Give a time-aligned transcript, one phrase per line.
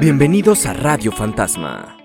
[0.00, 1.96] Bienvenidos a Radio Fantasma.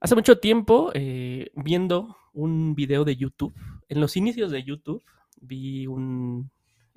[0.00, 3.54] Hace mucho tiempo, eh, viendo un video de YouTube,
[3.88, 5.04] en los inicios de YouTube,
[5.40, 6.50] vi un,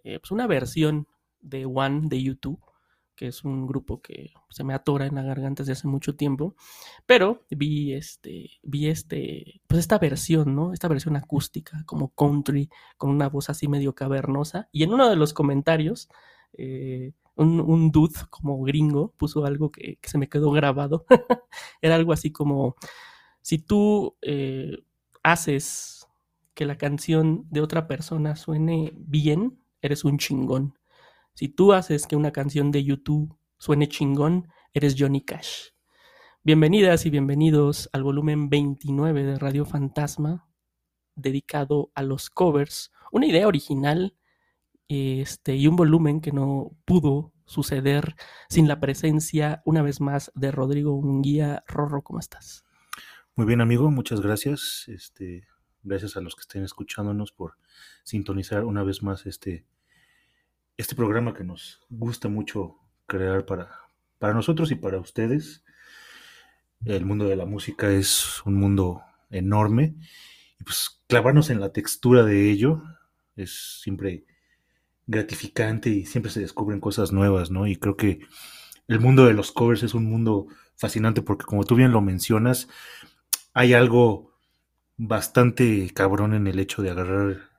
[0.04, 1.08] eh, pues una versión
[1.40, 2.60] de One de YouTube,
[3.16, 6.56] que es un grupo que se me atora en la garganta desde hace mucho tiempo,
[7.06, 10.74] pero vi este, vi este, pues esta versión, ¿no?
[10.74, 15.16] Esta versión acústica, como country, con una voz así medio cavernosa, y en uno de
[15.16, 16.10] los comentarios,
[16.54, 17.12] eh,
[17.46, 21.06] un, dude como gringo puso algo que, se me quedó grabado.
[21.82, 22.76] Era algo así como,
[23.42, 24.84] si tú eh,
[25.24, 26.08] haces
[26.54, 30.78] que la canción de otra persona suene bien, eres un chingón.
[31.34, 35.70] Si tú haces que una canción de YouTube suene chingón, eres Johnny Cash.
[36.44, 40.50] Bienvenidas y bienvenidos al volumen 29 de Radio Fantasma,
[41.16, 42.92] dedicado a los covers.
[43.12, 44.18] Una idea original
[44.90, 48.16] este, y un volumen que no pudo suceder
[48.48, 51.64] sin la presencia, una vez más, de Rodrigo Unguía.
[51.68, 52.64] Rorro, ¿cómo estás?
[53.36, 54.86] Muy bien, amigo, muchas gracias.
[54.88, 55.48] Este,
[55.82, 57.58] gracias a los que estén escuchándonos por
[58.04, 59.66] sintonizar una vez más este,
[60.78, 63.72] este programa que nos gusta mucho crear para,
[64.20, 65.64] para nosotros y para ustedes.
[66.86, 69.96] El mundo de la música es un mundo enorme
[70.60, 72.84] y pues clavarnos en la textura de ello
[73.36, 74.26] es siempre
[75.10, 77.66] gratificante y siempre se descubren cosas nuevas, ¿no?
[77.66, 78.20] Y creo que
[78.88, 82.70] el mundo de los covers es un mundo fascinante porque como tú bien lo mencionas,
[83.54, 84.38] hay algo
[84.98, 87.50] bastante cabrón en el hecho de agarrar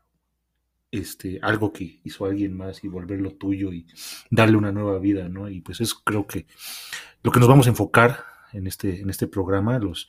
[0.92, 3.86] este algo que hizo alguien más y volverlo tuyo y
[4.30, 5.48] darle una nueva vida, ¿no?
[5.48, 6.46] Y pues es creo que
[7.22, 10.08] lo que nos vamos a enfocar en este en este programa, los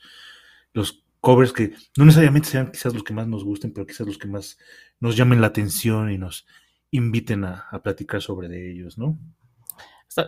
[0.74, 4.18] los covers que no necesariamente sean quizás los que más nos gusten, pero quizás los
[4.18, 4.58] que más
[5.00, 6.46] nos llamen la atención y nos
[6.92, 9.18] inviten a, platicar sobre ellos, ¿no?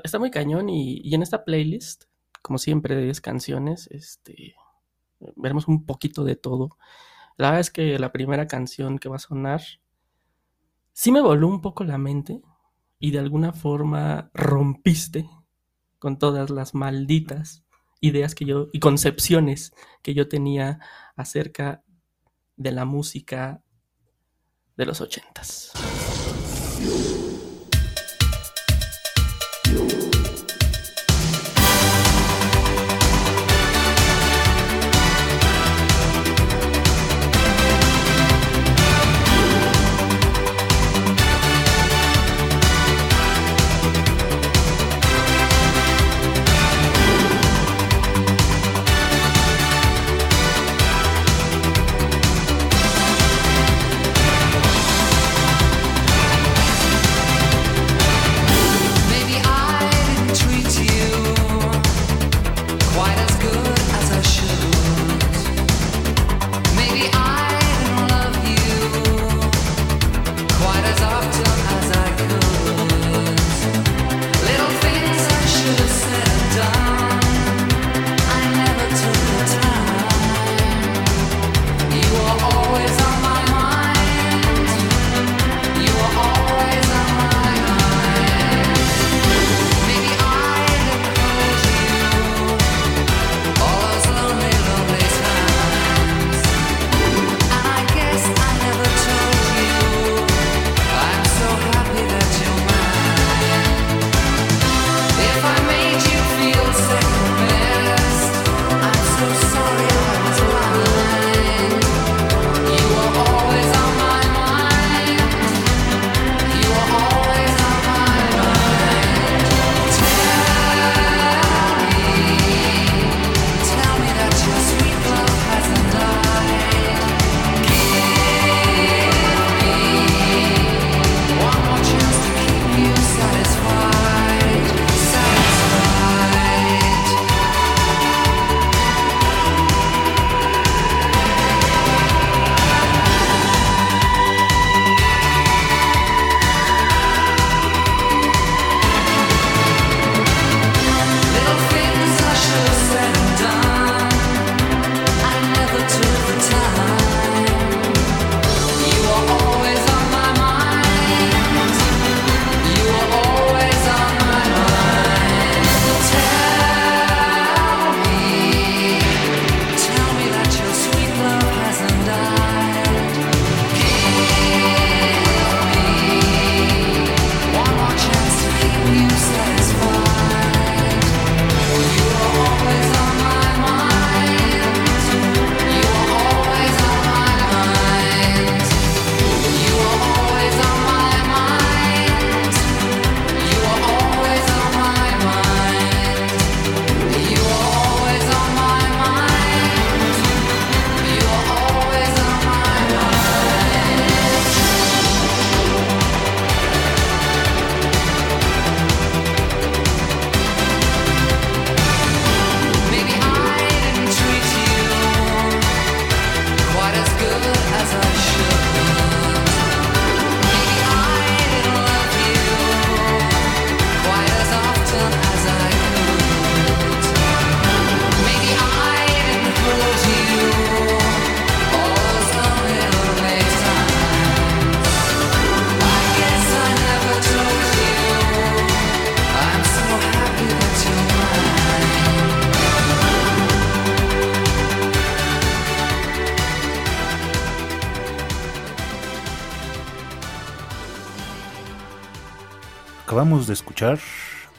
[0.02, 2.04] Está, muy cañón y, en esta playlist,
[2.42, 4.54] como siempre, de 10 canciones, este,
[5.36, 6.76] veremos un poquito de todo.
[7.36, 9.62] La verdad es que la primera canción que va a sonar
[10.92, 12.40] sí me voló un poco la mente
[12.98, 15.28] y de alguna forma rompiste
[15.98, 17.64] con todas las malditas
[18.00, 20.78] ideas que yo y concepciones que yo tenía
[21.16, 21.82] acerca
[22.56, 23.62] de la música
[24.76, 25.72] de los ochentas.
[26.84, 27.23] you.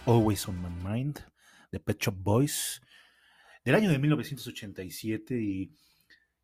[0.05, 1.19] Always on My Mind
[1.71, 2.81] de Pet Shop Boys
[3.63, 5.71] del año de 1987 y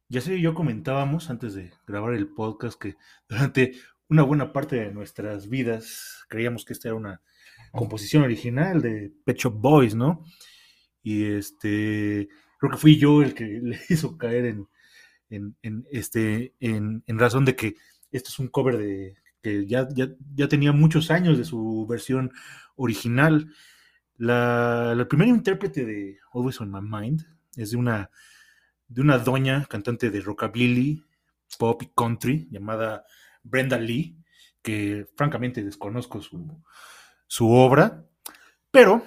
[0.08, 2.96] ya sé, yo comentábamos antes de grabar el podcast que
[3.28, 3.74] durante
[4.08, 7.22] una buena parte de nuestras vidas creíamos que esta era una
[7.74, 10.24] composición original de Pet Shop Boys, ¿no?
[11.04, 14.68] Y este, creo que fui yo el que le hizo caer en,
[15.30, 17.76] en, en, este, en, en razón de que
[18.12, 22.32] esto es un cover de que ya, ya, ya tenía muchos años de su versión
[22.82, 23.54] original.
[24.18, 27.26] La, la primera intérprete de Always on My Mind
[27.56, 28.10] es de una,
[28.88, 31.04] de una doña cantante de rockabilly,
[31.58, 33.06] pop y country llamada
[33.44, 34.18] Brenda Lee,
[34.62, 36.62] que francamente desconozco su,
[37.28, 38.06] su obra,
[38.70, 39.04] pero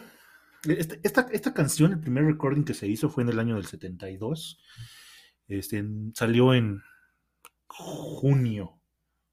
[0.66, 4.60] esta, esta, canción, el primer recording que se hizo fue en el año del 72,
[5.48, 5.84] este,
[6.14, 6.82] salió en
[7.66, 8.80] junio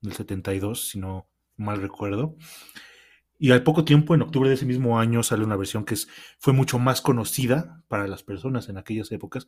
[0.01, 2.37] del 72, si no mal recuerdo.
[3.41, 6.07] Y al poco tiempo, en octubre de ese mismo año, sale una versión que es,
[6.37, 9.47] fue mucho más conocida para las personas en aquellas épocas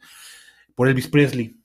[0.74, 1.60] por Elvis Presley.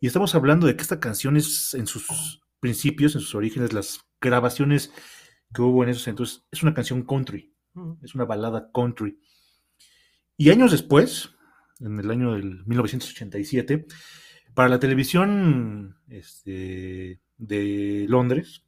[0.00, 4.00] Y estamos hablando de que esta canción es en sus principios, en sus orígenes, las
[4.20, 4.92] grabaciones
[5.52, 8.04] que hubo en esos entonces, es una canción country, Mm.
[8.04, 9.18] es una balada country.
[10.36, 11.30] Y años después,
[11.80, 13.86] en el año del 1987,
[14.54, 18.62] para la televisión este, de Londres,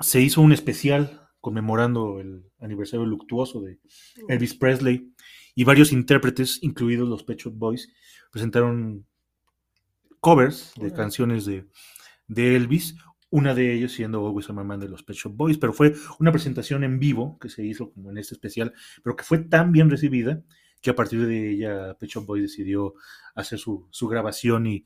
[0.00, 3.80] se hizo un especial conmemorando el aniversario luctuoso de
[4.28, 5.12] Elvis Presley
[5.54, 7.92] y varios intérpretes, incluidos los Pet Shop Boys,
[8.30, 9.04] presentaron
[10.20, 11.66] covers de canciones de,
[12.28, 12.96] de Elvis,
[13.28, 16.30] una de ellos siendo Always My Mind de los Pet Shop Boys, pero fue una
[16.30, 18.72] presentación en vivo que se hizo como en este especial,
[19.02, 20.42] pero que fue tan bien recibida
[20.80, 22.94] que a partir de ella Pet Shop Boys decidió
[23.34, 24.84] hacer su, su grabación y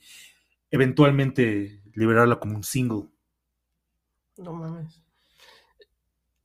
[0.70, 3.08] eventualmente liberarla como un single.
[4.38, 5.05] No mames.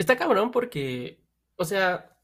[0.01, 1.21] Está cabrón porque,
[1.57, 2.17] o sea,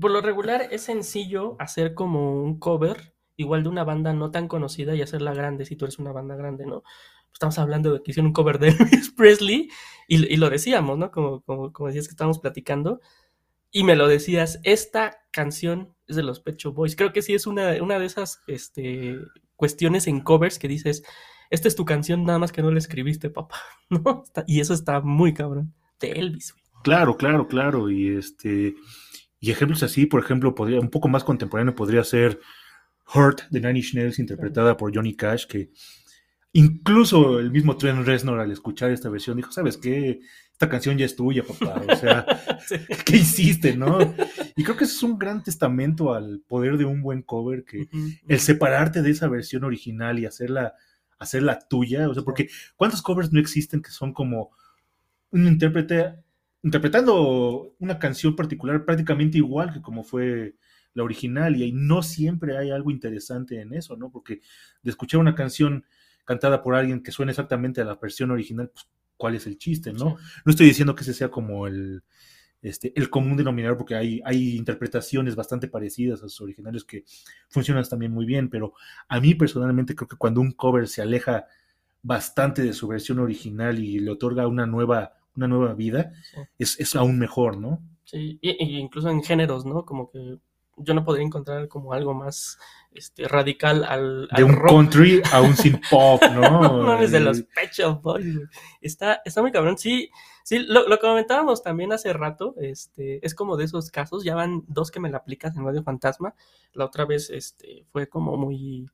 [0.00, 4.46] por lo regular es sencillo hacer como un cover, igual de una banda no tan
[4.46, 6.84] conocida y hacerla grande si tú eres una banda grande, ¿no?
[7.32, 9.68] Estamos hablando de que hicieron un cover de Elvis Presley
[10.06, 11.10] y, lo decíamos, ¿no?
[11.10, 13.00] Como, como, como decías que estábamos platicando.
[13.72, 16.94] Y me lo decías, esta canción es de los Pet Shop Boys.
[16.94, 19.18] Creo que sí es una, de esas este,
[19.56, 21.02] cuestiones en covers que dices,
[21.50, 24.22] esta es tu canción, nada más que no la escribiste, papá, ¿no?
[24.46, 25.74] Y eso está muy cabrón.
[25.98, 26.65] De Elvis, güey.
[26.86, 27.90] Claro, claro, claro.
[27.90, 28.76] Y este.
[29.40, 32.38] Y ejemplos así, por ejemplo, podría, un poco más contemporáneo podría ser
[33.12, 35.70] Hurt de Nine Inch Nails, interpretada por Johnny Cash, que
[36.52, 40.20] incluso el mismo Trent Reznor al escuchar esta versión dijo, ¿sabes qué?
[40.52, 41.82] Esta canción ya es tuya, papá.
[41.92, 42.24] O sea,
[42.68, 42.76] Sí.
[43.04, 43.98] ¿qué hiciste, no?
[44.54, 47.88] Y creo que eso es un gran testamento al poder de un buen cover, que
[48.28, 50.74] el separarte de esa versión original y hacerla,
[51.18, 54.52] hacerla tuya, o sea, porque ¿cuántos covers no existen que son como
[55.32, 56.14] un intérprete
[56.66, 60.56] interpretando una canción particular prácticamente igual que como fue
[60.94, 64.10] la original y ahí no siempre hay algo interesante en eso, ¿no?
[64.10, 64.40] Porque
[64.82, 65.84] de escuchar una canción
[66.24, 69.92] cantada por alguien que suena exactamente a la versión original, pues cuál es el chiste,
[69.92, 70.16] ¿no?
[70.44, 72.02] No estoy diciendo que ese sea como el,
[72.62, 77.04] este, el común denominador, porque hay, hay interpretaciones bastante parecidas a sus originales que
[77.48, 78.72] funcionan también muy bien, pero
[79.06, 81.46] a mí personalmente creo que cuando un cover se aleja
[82.02, 86.40] bastante de su versión original y le otorga una nueva, una nueva vida, Sí.
[86.58, 87.80] es, es aún mejor, ¿no?
[88.04, 89.84] Sí, y, y incluso en géneros, ¿no?
[89.84, 90.38] Como que
[90.78, 92.58] yo no podría encontrar como algo más
[92.92, 94.68] este, radical al, De un rock.
[94.70, 96.60] country a un synth pop, ¿no?
[96.62, 98.36] No mames, de los Y- Pet Boys.
[98.82, 99.78] Está, está muy cabrón.
[99.78, 100.10] Sí,
[100.44, 102.54] sí, lo, lo comentábamos también hace rato.
[102.60, 104.22] Este, es como de esos casos.
[104.22, 106.34] Ya van dos que me la aplicas en Radio Fantasma.
[106.74, 108.86] La otra vez, este, fue como muy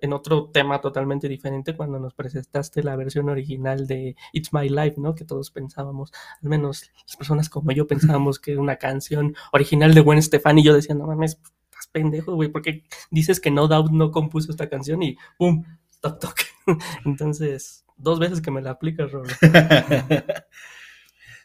[0.00, 4.94] en otro tema totalmente diferente cuando nos presentaste la versión original de It's My Life,
[4.98, 5.14] ¿no?
[5.14, 9.94] Que todos pensábamos, al menos las personas como yo pensábamos que era una canción original
[9.94, 11.38] de Gwen Stefani y yo decía, no mames,
[11.70, 15.64] estás pendejo, güey, porque dices que No Doubt no compuso esta canción y ¡pum!
[16.00, 16.34] Toc, toc.
[17.04, 19.28] Entonces, dos veces que me la aplicas, Rolo.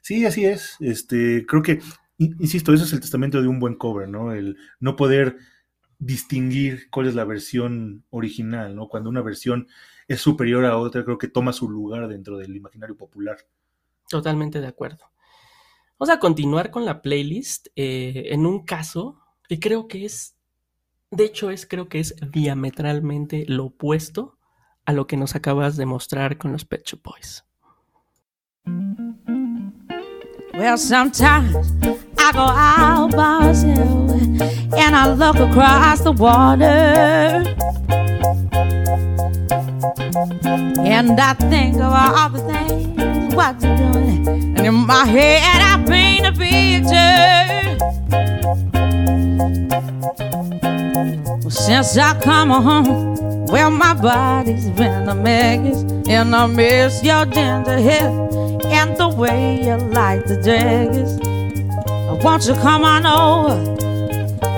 [0.02, 0.76] Sí, así es.
[0.80, 1.80] Este, creo que,
[2.18, 4.34] in- insisto, ese es el testamento de un buen cover, ¿no?
[4.34, 5.38] El no poder
[6.00, 8.88] distinguir cuál es la versión original, ¿no?
[8.88, 9.68] Cuando una versión
[10.08, 13.38] es superior a otra, creo que toma su lugar dentro del imaginario popular.
[14.10, 15.12] Totalmente de acuerdo.
[15.98, 20.36] Vamos a continuar con la playlist eh, en un caso que creo que es,
[21.12, 24.38] de hecho es, creo que es diametralmente lo opuesto
[24.86, 27.44] a lo que nos acabas de mostrar con los Pet Shop Boys.
[30.54, 31.74] Well, sometimes
[32.18, 33.35] I go out by
[35.06, 36.64] I look across the water.
[40.84, 44.28] And I think of all the things what you're doing.
[44.58, 47.78] And in my head, I paint a picture.
[51.40, 55.84] Well, since I come home, well, my body's been a mess.
[56.08, 58.10] And I miss your ginger hair
[58.66, 61.20] and the way you like the daggers.
[62.24, 63.75] Won't you come on over?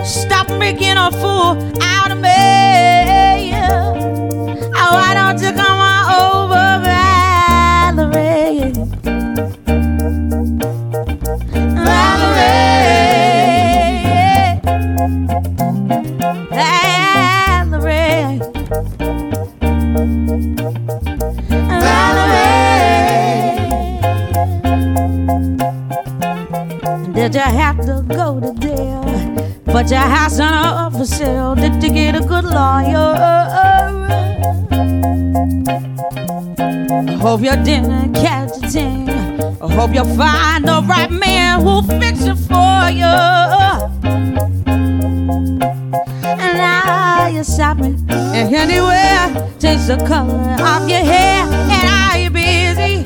[0.08, 3.52] Stop making a fool out of me.
[4.74, 8.72] Oh, why don't you come on over, Valerie?
[11.84, 12.88] Valerie.
[17.70, 18.40] Valerie.
[26.98, 27.14] Valerie.
[27.14, 27.67] Did you have
[29.88, 31.56] But your house on up for sale.
[31.56, 33.16] Did you get a good lawyer?
[36.60, 39.10] I hope you didn't catch a thing.
[39.10, 43.06] I hope you find the right man who'll fix it for you.
[46.26, 49.30] And now you're shopping and anywhere.
[49.58, 51.46] Change the color of your hair.
[51.48, 53.06] And are you busy?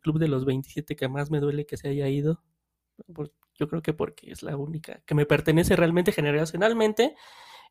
[0.00, 2.42] Club de los 27 que más me duele que se haya ido.
[3.58, 7.14] Yo creo que porque es la única que me pertenece realmente generacionalmente.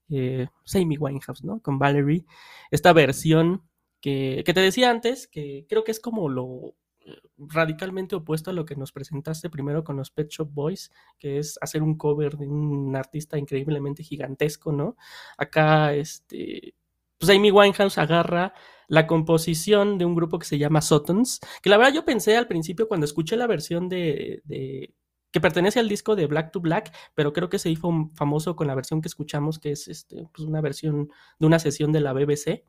[0.10, 1.62] Eh, es Amy Winehouse, ¿no?
[1.62, 2.26] Con Valerie.
[2.72, 3.64] Esta versión
[4.02, 6.76] que, que te decía antes, que creo que es como lo
[7.10, 11.38] eh, radicalmente opuesto a lo que nos presentaste primero con los Pet Shop Boys, que
[11.40, 14.98] es hacer un cover de un artista increíblemente gigantesco, ¿no?
[15.38, 16.76] Acá, este,
[17.18, 18.54] pues Amy Winehouse agarra
[18.90, 22.48] la composición de un grupo que se llama Sotons, que la verdad yo pensé al
[22.48, 24.94] principio cuando escuché la versión de, de-
[25.32, 28.68] que pertenece al disco de Black to Black, pero creo que se hizo famoso con
[28.68, 32.14] la versión que escuchamos, que es este, pues una versión de una sesión de la
[32.14, 32.66] BBC,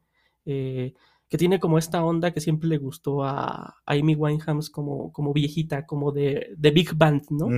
[0.46, 0.94] eh,
[1.30, 5.32] que tiene como esta onda que siempre le gustó a, a Amy Winehouse como, como
[5.32, 7.48] viejita, como de, de big band, ¿no?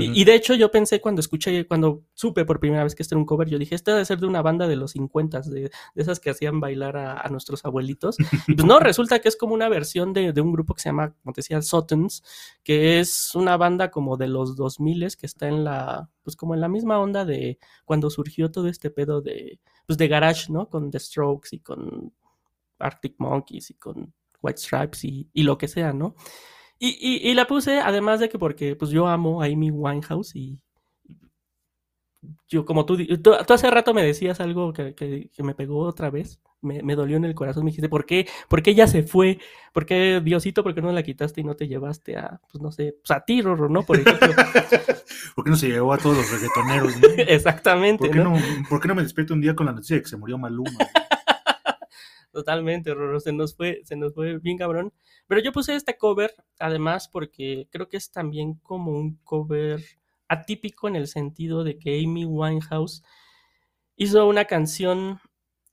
[0.00, 3.14] Y, y de hecho yo pensé cuando escuché, cuando supe por primera vez que este
[3.14, 5.60] era un cover, yo dije, este debe ser de una banda de los 50, de,
[5.60, 8.16] de esas que hacían bailar a, a nuestros abuelitos.
[8.46, 10.88] Y pues no, resulta que es como una versión de, de un grupo que se
[10.88, 12.24] llama, como te decía, Sotons,
[12.64, 16.60] que es una banda como de los 2000 que está en la, pues como en
[16.60, 20.68] la misma onda de cuando surgió todo este pedo de, pues de garage, ¿no?
[20.68, 22.12] Con The Strokes y con
[22.78, 26.14] Arctic Monkeys y con White Stripes y, y lo que sea, ¿no?
[26.78, 30.36] Y, y- y la puse, además de que porque pues yo amo a Amy Winehouse
[30.36, 30.60] y
[32.48, 35.78] yo como tú, tú, tú hace rato me decías algo que, que- que me pegó
[35.80, 38.88] otra vez, me, me dolió en el corazón, me dijiste, ¿por qué, ¿por qué ella
[38.88, 39.38] se fue?
[39.72, 42.72] ¿Por qué, Diosito, por qué no la quitaste y no te llevaste a, pues no
[42.72, 43.82] sé, pues a ti, Rorro, ¿no?
[43.84, 44.32] Por ejemplo.
[45.36, 47.00] ¿Por qué no se llevó a todos los reggaetoneros?
[47.00, 47.08] no?
[47.28, 48.30] Exactamente, ¿Por qué, ¿no?
[48.36, 50.38] no, ¿Por qué no me despierto un día con la noticia de que se murió
[50.38, 50.78] Maluma?
[52.32, 54.92] Totalmente, Rorro, se nos fue, se nos fue bien cabrón.
[55.26, 59.82] Pero yo puse este cover, además, porque creo que es también como un cover
[60.28, 63.02] atípico en el sentido de que Amy Winehouse
[63.96, 65.20] hizo una canción,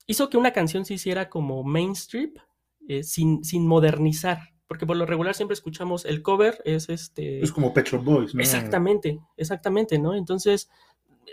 [0.08, 2.34] hizo que una canción se hiciera como mainstream,
[2.88, 4.40] eh, sin, sin modernizar.
[4.68, 7.40] Porque por lo regular siempre escuchamos el cover, es este.
[7.44, 8.42] Es como Pet Shop Boys, ¿no?
[8.42, 10.16] Exactamente, exactamente, ¿no?
[10.16, 10.70] Entonces,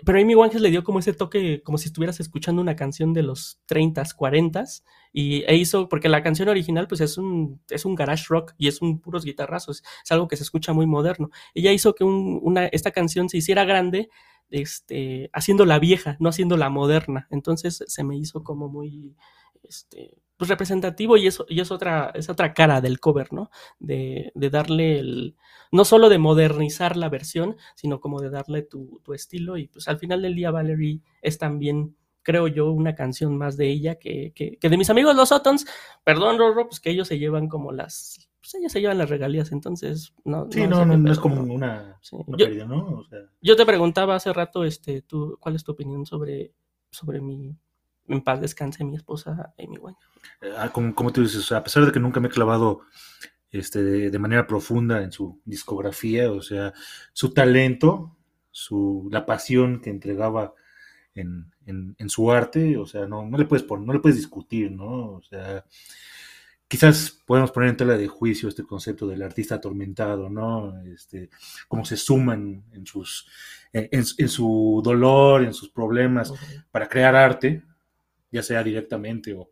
[0.04, 3.22] pero Amy Winehouse le dio como ese toque, como si estuvieras escuchando una canción de
[3.22, 7.94] los 30s, 40s, y e hizo, porque la canción original pues es un, es un
[7.94, 11.30] garage rock y es un puros guitarrazos, es algo que se escucha muy moderno.
[11.54, 14.08] Ella hizo que un- una, esta canción se hiciera grande,
[14.50, 17.26] este, haciéndola vieja, no haciéndola moderna.
[17.30, 19.16] Entonces se me hizo como muy,
[19.62, 23.48] este, pues representativo y eso, y es otra, es otra cara del cover, ¿no?
[23.78, 25.36] De, de darle el,
[25.70, 29.56] no solo de modernizar la versión, sino como de darle tu, tu estilo.
[29.56, 33.68] Y pues al final del día, Valerie es también, creo yo, una canción más de
[33.68, 35.64] ella que, que, que de mis amigos los Sotons.
[36.02, 38.28] Perdón, Rorro, pues que ellos se llevan como las.
[38.40, 40.12] Pues ellos se llevan las regalías, entonces.
[40.24, 41.54] No, Sí, no, no, no pedo, es como ¿no?
[41.54, 42.16] una, Sí.
[42.26, 42.98] una Yo, pérdida, ¿no?
[42.98, 46.52] O sea, yo te preguntaba hace rato, este, tú, ¿cuál es tu opinión sobre,
[46.90, 47.56] sobre mi.
[48.08, 50.20] En paz descanse mi esposa Amy Winehouse?
[50.58, 52.80] ah, como, como tú dices, a pesar de que nunca me he clavado
[53.50, 56.72] este, de, de manera profunda en su discografía, o sea,
[57.12, 58.16] su talento,
[58.50, 60.54] su, la pasión que entregaba
[61.14, 64.16] en, en- en su arte, o sea, no, no le puedes poner, no le puedes
[64.16, 65.12] discutir, ¿no?
[65.12, 65.64] O sea,
[66.68, 70.80] quizás podemos poner en tela de juicio este concepto del artista atormentado, ¿no?
[70.84, 71.28] Este,
[71.68, 73.28] cómo se suman en sus,
[73.72, 76.32] en, en- en su dolor, en sus problemas,
[76.70, 77.62] para crear arte,
[78.32, 79.50] ya sea directamente o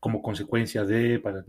[0.00, 1.44] como consecuencia de, para,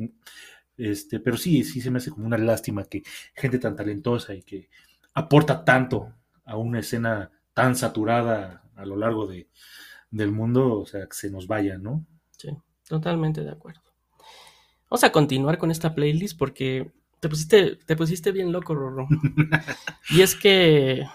[0.78, 4.44] este, pero sí, sí se me hace como una lástima que gente tan talentosa y
[4.44, 4.70] que
[5.14, 6.14] aporta tanto
[6.46, 9.48] a una escena tan saturada a lo largo de,
[10.12, 12.06] del mundo, o sea, que se nos vaya, ¿no?
[12.38, 12.50] Sí,
[12.88, 13.82] totalmente de acuerdo.
[14.90, 19.08] Vamos a continuar con esta playlist porque te pusiste, te pusiste bien loco, Rorro.
[20.10, 21.06] Y es que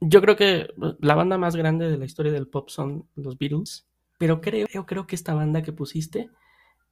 [0.00, 0.68] yo creo que
[1.00, 3.86] la banda más grande de la historia del pop son los Beatles,
[4.18, 6.30] pero creo, creo, creo que esta banda que pusiste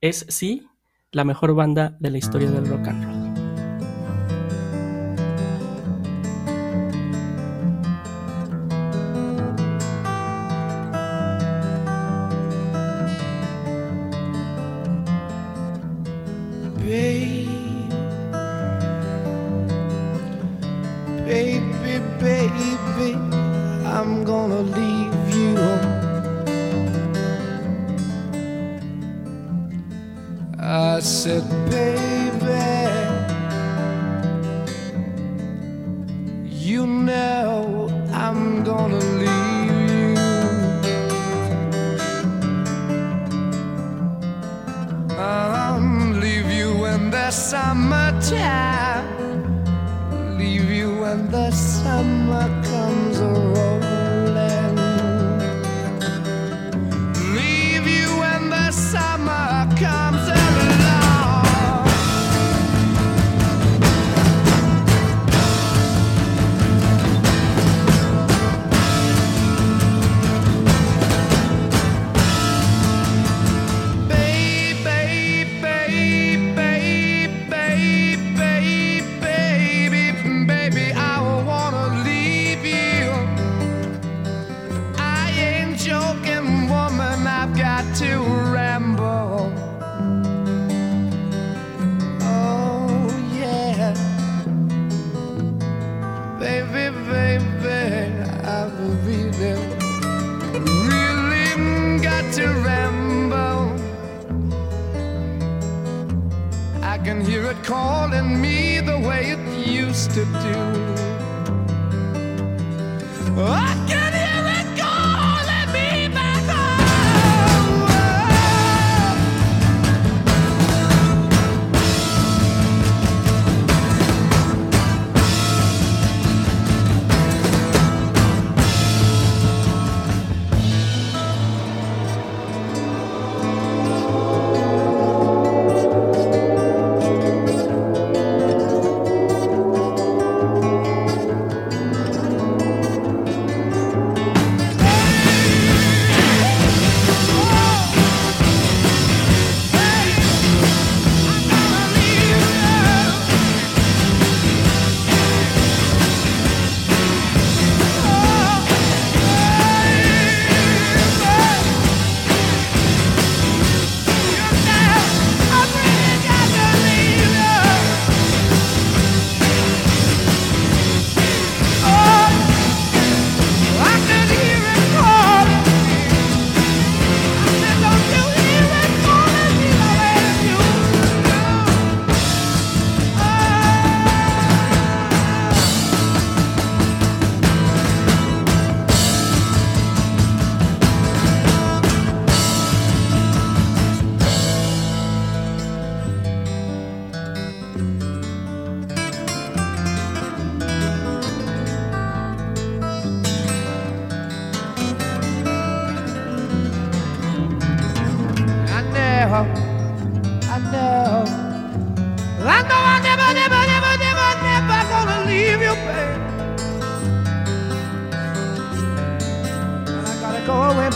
[0.01, 0.69] es, sí,
[1.13, 3.24] la mejor banda de la historia del rock and roll.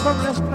[0.09, 0.48] from this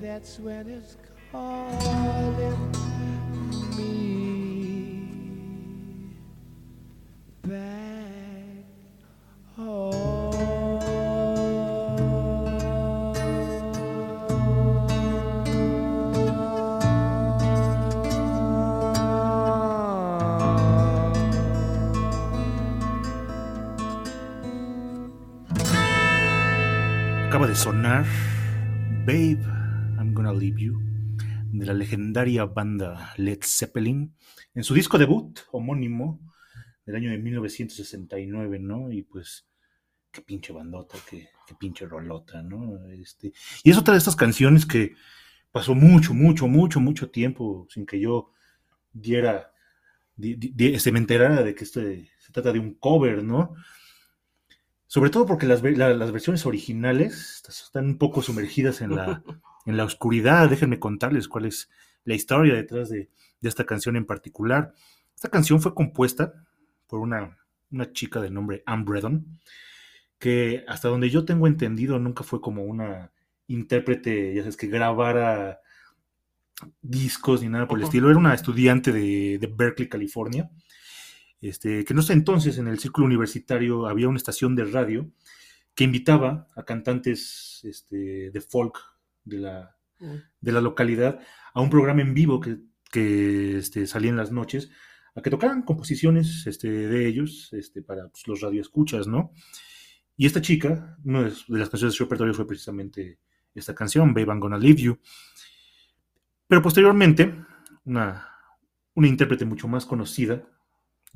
[0.00, 0.96] that's when it's
[1.30, 2.72] calling
[3.76, 5.02] me
[7.42, 8.64] back
[9.56, 10.30] home.
[27.28, 28.04] Acaba de sonar
[29.04, 29.49] Babe
[30.40, 30.78] Believe
[31.52, 34.14] de la legendaria banda Led Zeppelin
[34.54, 36.18] en su disco debut homónimo
[36.86, 38.90] del año de 1969, ¿no?
[38.90, 39.46] Y pues
[40.10, 42.86] qué pinche bandota, qué, pinche rolota, ¿no?
[42.86, 43.32] Este,
[43.64, 44.94] y es otra de estas canciones que
[45.52, 48.30] pasó mucho, mucho, mucho, mucho tiempo sin que yo
[48.92, 49.52] diera,
[50.16, 53.54] se me enterara de que esto se trata de un cover, ¿no?
[54.86, 59.22] Sobre todo porque las, las versiones originales están un poco sumergidas en la
[59.66, 60.48] en la oscuridad.
[60.48, 61.70] Déjenme contarles cuál es
[62.04, 64.74] la historia detrás de, de esta canción en particular.
[65.14, 66.32] Esta canción fue compuesta
[66.86, 67.38] por una,
[67.70, 69.40] una chica de nombre Anne Bredon,
[70.18, 73.12] que hasta donde yo tengo entendido nunca fue como una
[73.46, 75.60] intérprete, ya sabes, que grabara
[76.82, 78.10] discos ni nada por el estilo.
[78.10, 80.50] Era una estudiante de, de Berkeley, California.
[81.40, 85.10] Este, que no sé entonces en el círculo universitario había una estación de radio
[85.74, 88.78] que invitaba a cantantes este, de folk
[89.24, 91.20] de la, de la localidad
[91.52, 92.58] a un programa en vivo que,
[92.90, 94.70] que este, salía en las noches
[95.14, 99.32] a que tocaran composiciones este, de ellos este, para pues, los radioescuchas, ¿no?
[100.16, 103.18] Y esta chica, una de las canciones de su repertorio fue precisamente
[103.54, 104.98] esta canción, Babe, I'm Gonna Leave You.
[106.46, 107.34] Pero posteriormente,
[107.84, 108.28] una,
[108.94, 110.46] una intérprete mucho más conocida,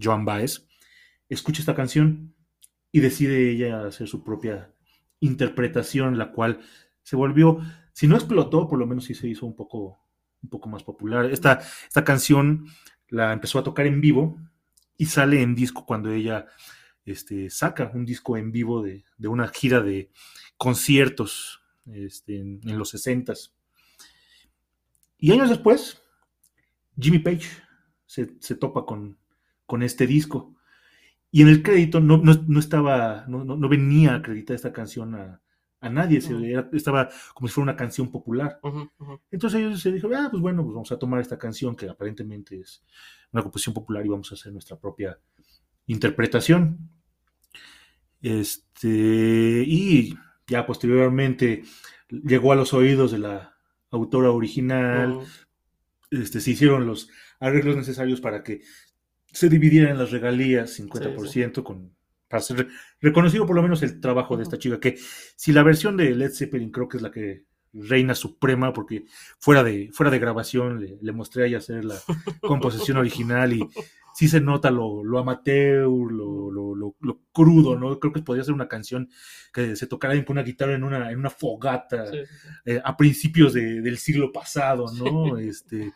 [0.02, 0.66] Joan Baez,
[1.28, 2.34] escucha esta canción
[2.90, 4.72] y decide ella hacer su propia
[5.20, 6.60] interpretación, la cual
[7.02, 7.60] se volvió,
[7.94, 10.00] si no explotó, por lo menos sí se hizo un poco,
[10.42, 11.26] un poco más popular.
[11.26, 12.66] Esta, esta canción
[13.08, 14.36] la empezó a tocar en vivo
[14.98, 16.46] y sale en disco cuando ella
[17.06, 20.10] este, saca un disco en vivo de, de una gira de
[20.56, 23.32] conciertos este, en, los 60
[25.18, 26.02] Y años después,
[26.98, 27.46] Jimmy Page
[28.06, 29.18] se, se topa con,
[29.66, 30.56] con este disco.
[31.30, 35.43] Y en el crédito no, no, estaba, no, no, no venía acreditada esta canción a,
[35.86, 38.58] a nadie, se, era- estaba como si fuera una canción popular.
[39.30, 42.58] Entonces ellos se dijeron, ah, pues bueno, pues vamos a tomar esta canción que aparentemente
[42.60, 42.82] es
[43.32, 45.18] una composición popular y vamos a hacer nuestra propia
[45.86, 46.78] interpretación.
[48.22, 48.88] Este,
[49.66, 50.14] y
[50.46, 51.62] ya posteriormente
[52.08, 53.54] llegó a los oídos de la
[53.90, 55.20] autora original,
[56.10, 58.62] este, se hicieron los arreglos necesarios para que
[59.32, 61.94] se dividieran las regalías 50% con
[62.34, 62.66] para ser
[63.00, 64.98] reconocido por lo menos el trabajo de esta chica, que
[65.36, 69.04] si la versión de Led Zeppelin creo que es la que reina suprema, porque
[69.38, 71.94] fuera de, fuera de grabación le, le mostré a ella hacer la
[72.40, 73.68] composición original y
[74.14, 77.98] sí se nota lo, lo amateur, lo, lo, lo- crudo, ¿no?
[78.00, 79.08] Creo que podría ser una canción
[79.52, 82.48] que se tocara con una guitarra en una, en una fogata Sí, sí, sí.
[82.66, 85.38] eh, a principios de- del siglo pasado, ¿no?
[85.38, 85.92] Este,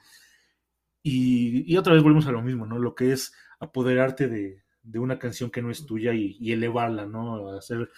[1.03, 2.79] y, y otra vez volvemos a lo mismo, ¿no?
[2.79, 7.51] Lo que es apoderarte de, de una canción que no es tuya y, elevarla, ¿no?
[7.51, 7.91] Hacer,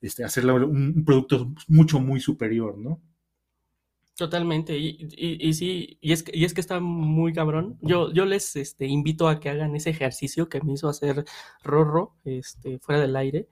[0.00, 3.00] este, hacerla un, producto mucho, muy superior, ¿no?
[4.16, 7.78] Totalmente, y, y, y sí, y es, que, y es que está muy cabrón.
[7.80, 11.24] Yo, yo les este, invito a que hagan ese ejercicio que me hizo hacer
[11.62, 13.48] Rorro este, fuera del aire,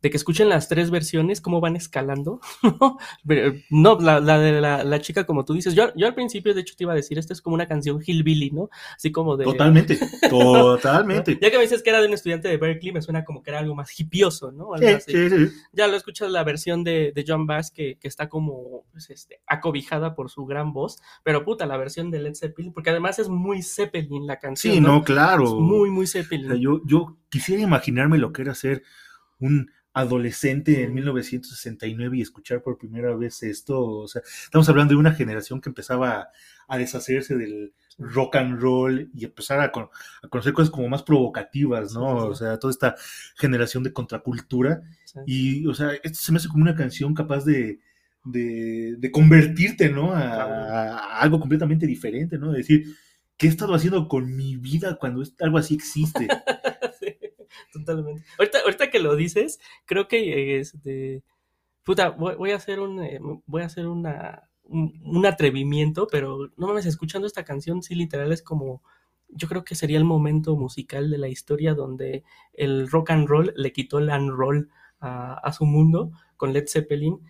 [0.00, 2.40] de que escuchen las tres versiones, cómo van escalando.
[3.70, 6.60] No, la, la de la, la chica, como tú dices, yo, yo al principio, de
[6.62, 8.70] hecho, te iba a decir, esta es como una canción hillbilly, ¿no?
[8.96, 9.44] Así como de...
[9.44, 9.98] Totalmente,
[10.30, 11.38] totalmente.
[11.40, 13.50] Ya que me dices que era de un estudiante de Berkeley, me suena como que
[13.50, 14.74] era algo más hipioso, ¿no?
[14.74, 15.52] Algo Sí, así sí, sí.
[15.72, 19.40] ya lo escuchas la versión de, de John Bass que, que está como pues, este,
[19.46, 23.28] acobijada por su gran voz, pero puta, la versión de Led Zeppelin, porque además es
[23.28, 24.74] muy Zeppelin la canción.
[24.74, 25.44] Sí, no, claro.
[25.44, 26.48] Es muy, muy O Zeppelin.
[26.48, 28.82] sea, yo, yo quisiera imaginarme lo que era ser
[29.40, 33.84] un adolescente en 1969 y escuchar por primera vez esto.
[33.84, 36.28] O sea, estamos hablando de una generación que empezaba
[36.68, 39.88] a, deshacerse del rock and roll y empezar a, con-
[40.22, 42.00] a conocer cosas como más provocativas, ¿no?
[42.00, 42.30] Sí, sí, sí.
[42.30, 42.94] O sea, toda esta
[43.36, 44.82] generación de contracultura.
[45.04, 45.18] Sí.
[45.26, 47.80] Y, o sea, esto se me hace como una canción capaz de,
[48.24, 50.12] de, de convertirte, ¿no?
[50.14, 50.54] A, Claro.
[50.54, 52.52] a algo completamente diferente, ¿no?
[52.52, 52.84] De decir,
[53.36, 56.28] ¿qué he estado haciendo con mi vida cuando algo así existe?
[57.72, 58.24] Totalmente.
[58.38, 61.22] Ahorita, ahorita que lo dices, creo que este.
[61.84, 63.02] Puta, voy, a hacer un.
[63.02, 64.48] eh, voy a hacer una.
[64.64, 68.82] Un, un atrevimiento, pero no mames, escuchando esta canción, sí, literal es como.
[69.28, 73.52] Yo creo que sería el momento musical de la historia donde el rock and roll
[73.56, 77.20] le quitó el and roll a, a su mundo con Led Zeppelin.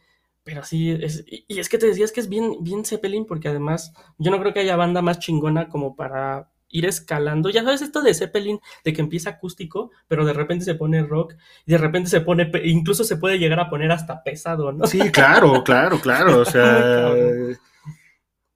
[0.44, 3.48] Pero sí, es, y, y es que te decías que es bien, bien Zeppelin, porque
[3.48, 7.50] además yo no creo que haya banda más chingona como para ir escalando.
[7.50, 11.34] Ya sabes, esto de Zeppelin, de que empieza acústico, pero de repente se pone rock,
[11.66, 14.86] y de repente se pone, incluso se puede llegar a poner hasta pesado, ¿no?
[14.86, 16.40] Sí, claro, claro, claro.
[16.40, 17.14] O sea.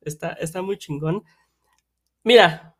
[0.00, 1.22] Está, está muy chingón.
[2.24, 2.76] Mira,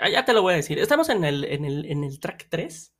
[0.00, 0.78] ah, ya te lo voy a decir.
[0.78, 2.92] Estamos en el, en el, en el track 3,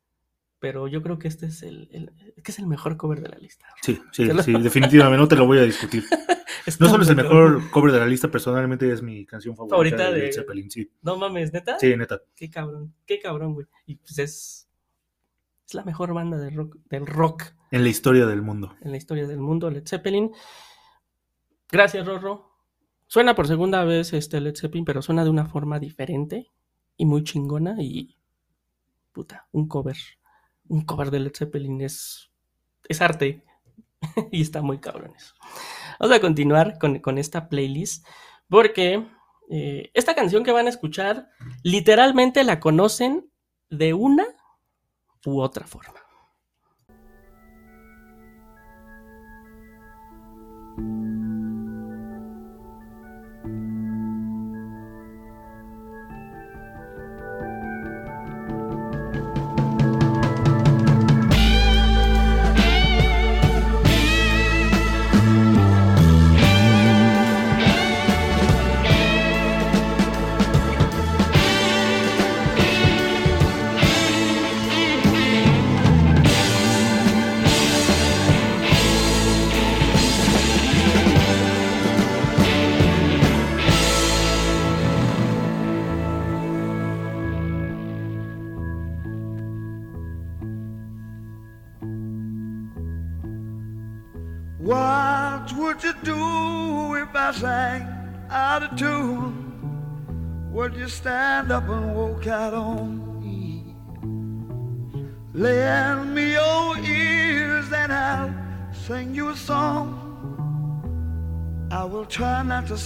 [0.58, 2.10] pero yo creo que este es el,
[2.42, 3.66] que es el mejor cover de la lista.
[3.82, 6.04] Sí, sí, sí, definitivamente, no te lo voy a discutir.
[6.80, 10.22] no solo es el mejor cover de la lista, personalmente es mi canción favorita, de,
[10.22, 10.90] de Zeppelin, sí.
[11.02, 11.78] No mames, ¿neta?
[11.78, 12.22] Sí, neta.
[12.34, 13.66] Qué cabrón, qué cabrón, güey.
[13.86, 14.68] Y pues es,
[15.66, 17.44] es la mejor banda de rock, del rock.
[17.70, 18.74] En la historia del mundo.
[18.80, 20.32] En la historia del mundo, Led Zeppelin.
[21.70, 22.52] Gracias, Rorro.
[23.08, 26.50] Suena por segunda vez este Led Zeppelin, pero suena de una forma diferente
[26.96, 28.16] y muy chingona y...
[29.12, 29.96] Puta, un cover
[30.68, 32.30] un cover de Led Zeppelin es,
[32.88, 33.42] es arte
[34.30, 35.34] y está muy cabrón eso.
[35.98, 38.06] Vamos a continuar con, con esta playlist
[38.48, 39.06] porque
[39.48, 41.28] eh, esta canción que van a escuchar
[41.62, 43.30] literalmente la conocen
[43.70, 44.26] de una
[45.24, 46.05] u otra forma.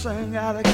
[0.01, 0.70] sing out of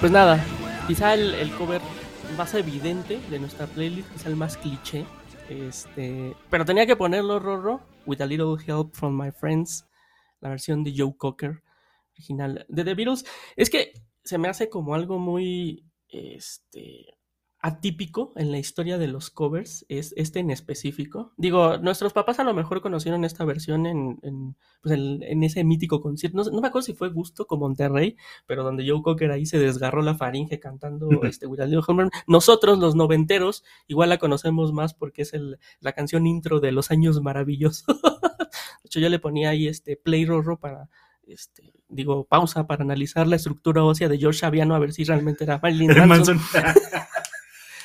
[0.00, 0.42] Pues nada,
[0.86, 1.82] quizá el, cover
[2.36, 5.04] más evidente de nuestra playlist, quizá el más cliché.
[5.50, 9.84] Este, pero tenía que ponerlo, Rorro, with a little help from my friends,
[10.40, 11.62] la versión de Joe Cocker
[12.14, 13.26] original de The Beatles.
[13.56, 13.92] Es que
[14.24, 17.18] se me hace como algo muy este,
[17.62, 21.32] atípico en la historia de los covers, es este en específico.
[21.36, 25.62] Digo, nuestros papás a lo mejor conocieron esta versión en, en, pues, en- en ese
[25.62, 26.42] mítico concierto.
[26.50, 30.00] No, me acuerdo si fue Gusto con Monterrey, pero donde Joe Cocker ahí se desgarró
[30.00, 35.22] la faringe cantando este, Little Help from- Nosotros, los noventeros, igual la conocemos más porque
[35.22, 37.84] es el, la canción intro de Los Años Maravillosos.
[38.82, 40.88] de hecho, yo le ponía ahí este play rorro para,
[41.26, 45.44] este, digo, pausa para analizar la estructura ósea de George Aviano a ver si realmente
[45.44, 45.90] era Marilyn.
[46.08, 46.40] Manson.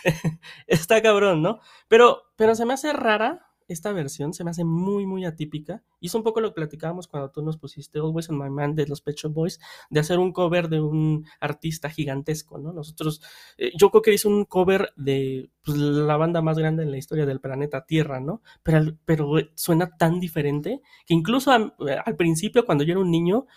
[0.68, 1.60] Está cabrón, ¿no?
[1.88, 5.84] Pero, pero se me hace rara esta versión, se me hace muy, muy atípica.
[6.00, 8.76] Y es un poco lo que platicábamos cuando tú nos pusiste Always on My Mind
[8.76, 12.74] de los Pet Shop Boys, de hacer un cover de un artista gigantesco, ¿no?
[12.74, 13.22] Nosotros,
[13.58, 16.98] eh, yo creo que hizo un cover de pues, la banda más grande en la
[16.98, 18.42] historia del planeta Tierra, ¿no?
[18.62, 23.48] Pero, pero suena tan diferente que incluso eh, al principio, cuando yo era un niño,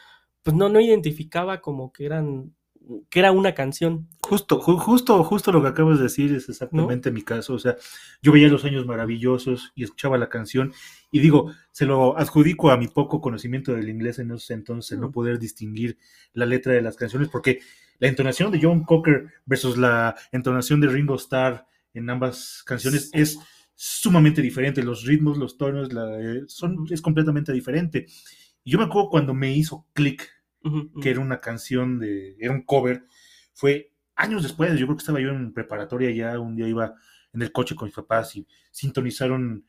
[0.42, 2.55] pues no, no identificaba como que eran
[3.11, 4.09] que era una canción.
[4.22, 7.55] Justo, ju- justo, justo lo que acabas de decir es exactamente mi caso.
[7.55, 7.76] O sea,
[8.22, 10.72] yo veía los años maravillosos y escuchaba la canción
[11.11, 15.09] y digo, se lo adjudico a mi poco conocimiento del inglés en esos entonces, no
[15.09, 15.12] Mm.
[15.12, 15.99] poder distinguir
[16.34, 17.61] la letra de las canciones, porque
[17.99, 23.20] la entonación de John Cocker versus la entonación de Ringo Starr en ambas canciones Sí.
[23.20, 23.39] es
[23.74, 24.82] sumamente diferente.
[24.82, 28.07] Los ritmos, los tonos, la- eh, son, es completamente diferente.
[28.64, 30.28] Y yo me acuerdo cuando me hizo clic
[31.00, 33.04] Que era una canción de, era un cover,
[33.54, 36.94] fue años después, yo creo que estaba yo en preparatoria ya, un día iba
[37.32, 39.64] en el coche con mis papás y sintonizaron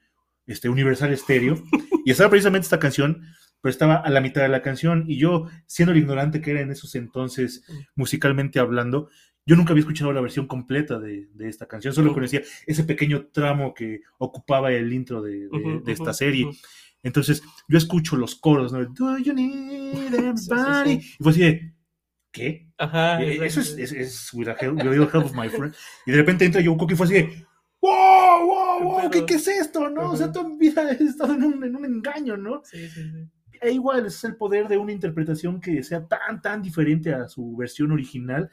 [0.46, 1.56] este Universal Stereo
[2.06, 3.22] y estaba precisamente esta canción,
[3.62, 6.62] pero estaba a la mitad de la canción y yo, siendo el ignorante que era
[6.62, 7.64] en esos entonces,
[7.96, 9.10] musicalmente hablando,
[9.46, 12.16] yo nunca había escuchado la versión completa de, de esta canción, solo Ujú.
[12.16, 16.48] conocía ese pequeño tramo que ocupaba el intro de, de- esta serie.
[17.04, 18.86] Entonces, yo escucho los coros, ¿no?
[18.86, 21.00] Do you need everybody?
[21.02, 21.16] sí.
[21.20, 21.74] Y fue así de,
[22.32, 22.70] ¿qué?
[22.78, 25.74] Ajá, Eso es, es, es with a help, help of my friend.
[26.06, 27.46] Y de repente entra Joe Cocker y fue así de,
[27.82, 28.98] ¡Wow, wow, wow!
[28.98, 30.12] Pero- ¿Qué, qué es esto, no?
[30.12, 32.62] O sea, toda mi vida he estado en un, en un engaño, ¿no?
[32.66, 33.30] Sí, sí, sí.
[33.62, 37.56] E igual es el poder de una interpretación que sea tan, tan diferente a su
[37.58, 38.50] versión original,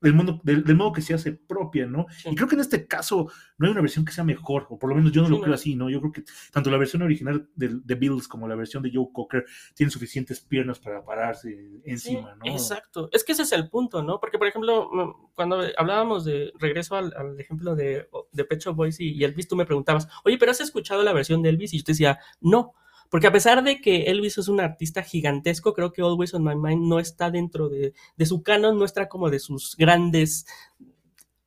[0.00, 2.06] del, mundo, del, del modo que se hace propia, ¿no?
[2.10, 2.28] Sí.
[2.30, 4.90] Y creo que en este caso no hay una versión que sea mejor, o por
[4.90, 5.42] lo menos yo no Sí, lo no.
[5.42, 5.90] creo así, ¿no?
[5.90, 9.08] Yo creo que tanto la versión original de, de Beatles como la versión de Joe
[9.12, 9.44] Cocker
[9.74, 12.52] tienen suficientes piernas para pararse encima, Sí, ¿no?
[12.52, 13.08] Exacto.
[13.12, 14.20] Es que ese es el punto, ¿no?
[14.20, 18.76] Porque, por ejemplo, mm, cuando hablábamos de, regreso al, al ejemplo de, de Pet Shop
[18.76, 21.74] Boys y, y Elvis, tú me preguntabas, oye, pero ¿has escuchado la versión de Elvis?
[21.74, 22.74] Y yo te decía, no.
[23.10, 26.54] Porque a pesar de que Elvis es un artista gigantesco, creo que Always on My
[26.56, 30.46] Mind no está dentro de, de su canon, no está como de sus grandes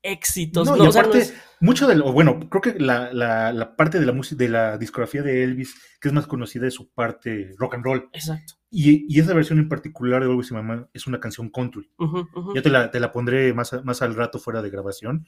[0.04, 0.68] éxitos.
[0.68, 3.14] No, No, y o sea, no aparte, es- mucho de lo, bueno, creo que la,
[3.14, 6.68] la, la parte de la música, de la discografía de Elvis, que es más conocida,
[6.68, 8.10] es su parte rock and roll.
[8.14, 8.56] Exacto.
[8.72, 11.92] Y, y esa versión en particular de Always My Mind es una canción country.
[12.00, 12.28] Ujú.
[12.56, 15.28] Ya te la, te la pondré más, más al rato fuera de grabación.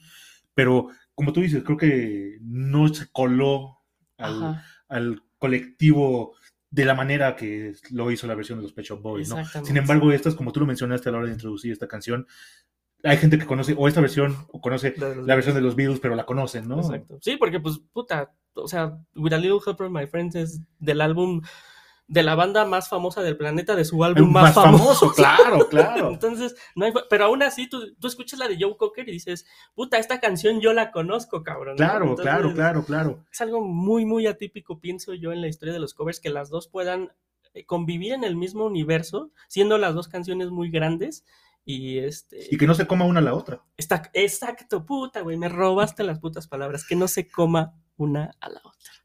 [0.54, 3.78] Pero como tú dices, creo que no se coló
[4.18, 6.32] al, al colectivo
[6.70, 9.44] de la manera que lo hizo la versión de los Pet Shop Boys, ¿no?
[9.62, 12.26] Sin embargo, estas, como tú lo mencionaste a la hora de introducir esta canción,
[13.02, 16.14] hay gente que conoce o esta versión o conoce La versión de los Beatles, pero
[16.14, 16.80] la conocen, ¿no?
[16.80, 17.18] Exacto.
[17.20, 21.02] Sí, porque pues, puta, o sea, With a Little Help from My Friends es del
[21.02, 21.42] álbum
[22.06, 25.12] de la banda más famosa del planeta, de su álbum más, famoso.
[25.12, 26.10] claro, claro.
[26.10, 29.46] Entonces, no hay, pero aún así, tú, tú escuchas la de Joe Cocker y dices,
[29.74, 31.76] puta, esta canción yo la conozco, cabrón.
[31.76, 33.24] Claro, Entonces, claro, claro, claro.
[33.32, 36.50] Es algo muy, muy atípico, pienso yo, en la historia de los covers, que las
[36.50, 37.12] dos puedan
[37.54, 41.24] eh, convivir en el mismo universo, siendo las dos canciones muy grandes.
[41.64, 42.46] Y este.
[42.50, 43.62] Y que no se coma una a la otra.
[43.78, 48.50] Está, exacto, puta, güey, me robaste las putas palabras, que no se coma una a
[48.50, 49.03] la otra.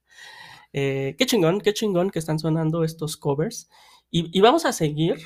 [0.74, 3.70] Eh, qué chingón, qué chingón que están sonando estos covers.
[4.12, 5.18] Y, vamos a seguir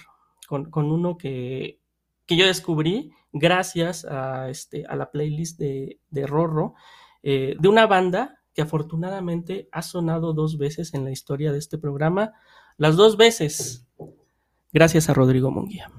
[0.48, 1.80] con, uno que,
[2.26, 6.76] que yo descubrí gracias a, este, a la playlist de, de Rorro,
[7.24, 11.78] eh, de una banda que afortunadamente ha sonado dos veces en la historia de este
[11.78, 12.34] programa,
[12.78, 13.88] las dos veces,
[14.72, 15.92] gracias a Rodrigo Munguía.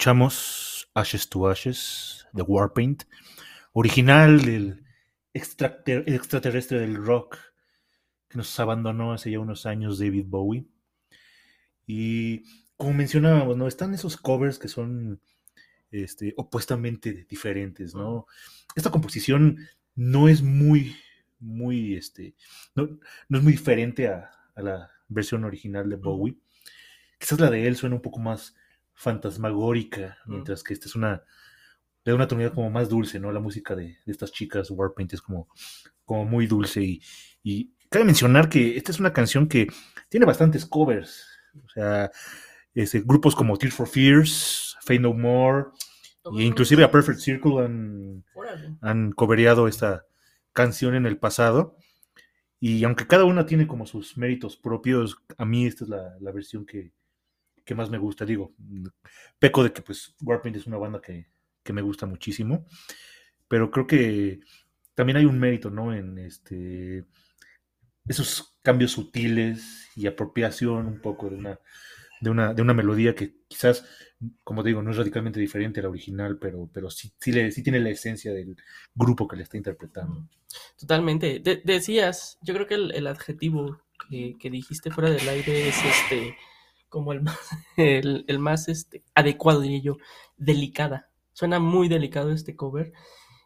[0.00, 3.02] Escuchamos Ashes to Ashes de Warpaint,
[3.74, 4.82] original del
[5.34, 7.36] extrater- extraterrestre del rock
[8.30, 10.64] que nos abandonó hace ya unos años David Bowie.
[11.86, 12.44] Y
[12.78, 13.68] como mencionábamos, ¿no?
[13.68, 15.20] Están esos covers que son
[15.90, 18.26] este, opuestamente diferentes, ¿no?
[18.74, 19.58] Esta composición
[19.96, 20.96] no es muy,
[21.40, 22.34] muy, este,
[22.74, 22.88] no,
[23.28, 26.38] no es muy diferente a, a la versión original de Bowie.
[27.18, 28.56] Quizás la de él suena un poco más
[29.00, 31.24] fantasmagórica, mientras que esta es una,
[32.04, 33.32] da una tonalidad como más dulce, ¿no?
[33.32, 35.48] La música de, de estas chicas, Warpaint, es como,
[36.04, 37.02] como muy dulce y,
[37.42, 39.68] y cabe mencionar que esta es una canción que
[40.10, 41.26] tiene bastantes covers,
[41.64, 42.10] o sea,
[42.74, 45.68] este, grupos como Tears for Fears, Fade No More,
[46.32, 48.24] y inclusive a Perfect Circle han,
[48.82, 50.04] han covereado esta
[50.52, 51.78] canción en el pasado.
[52.60, 56.30] Y aunque cada una tiene como sus méritos propios, a mí esta es la, la
[56.30, 56.92] versión que,
[57.70, 58.24] que más me gusta.
[58.26, 58.52] Digo,
[59.38, 61.28] peco de que pues Warpaint es una banda que,
[61.62, 62.66] que me gusta muchísimo,
[63.48, 64.40] pero creo que
[64.94, 65.94] también hay un mérito, ¿no?
[65.94, 67.06] En este
[68.08, 71.60] esos cambios sutiles y apropiación un poco de una,
[72.20, 73.84] de una, de una melodía que quizás,
[74.42, 77.52] como te digo, no es radicalmente diferente a la original, pero, pero sí, sí, le-
[77.52, 78.56] sí tiene la esencia del
[78.94, 80.28] grupo que le está interpretando.
[80.78, 81.38] Totalmente.
[81.40, 86.34] De- decías, yo creo que el, adjetivo que dijiste fuera del aire es este,
[86.90, 87.38] como el más,
[87.78, 89.96] el, el más este, adecuado, diría yo,
[90.36, 91.08] delicada.
[91.32, 92.92] Suena muy delicado este cover.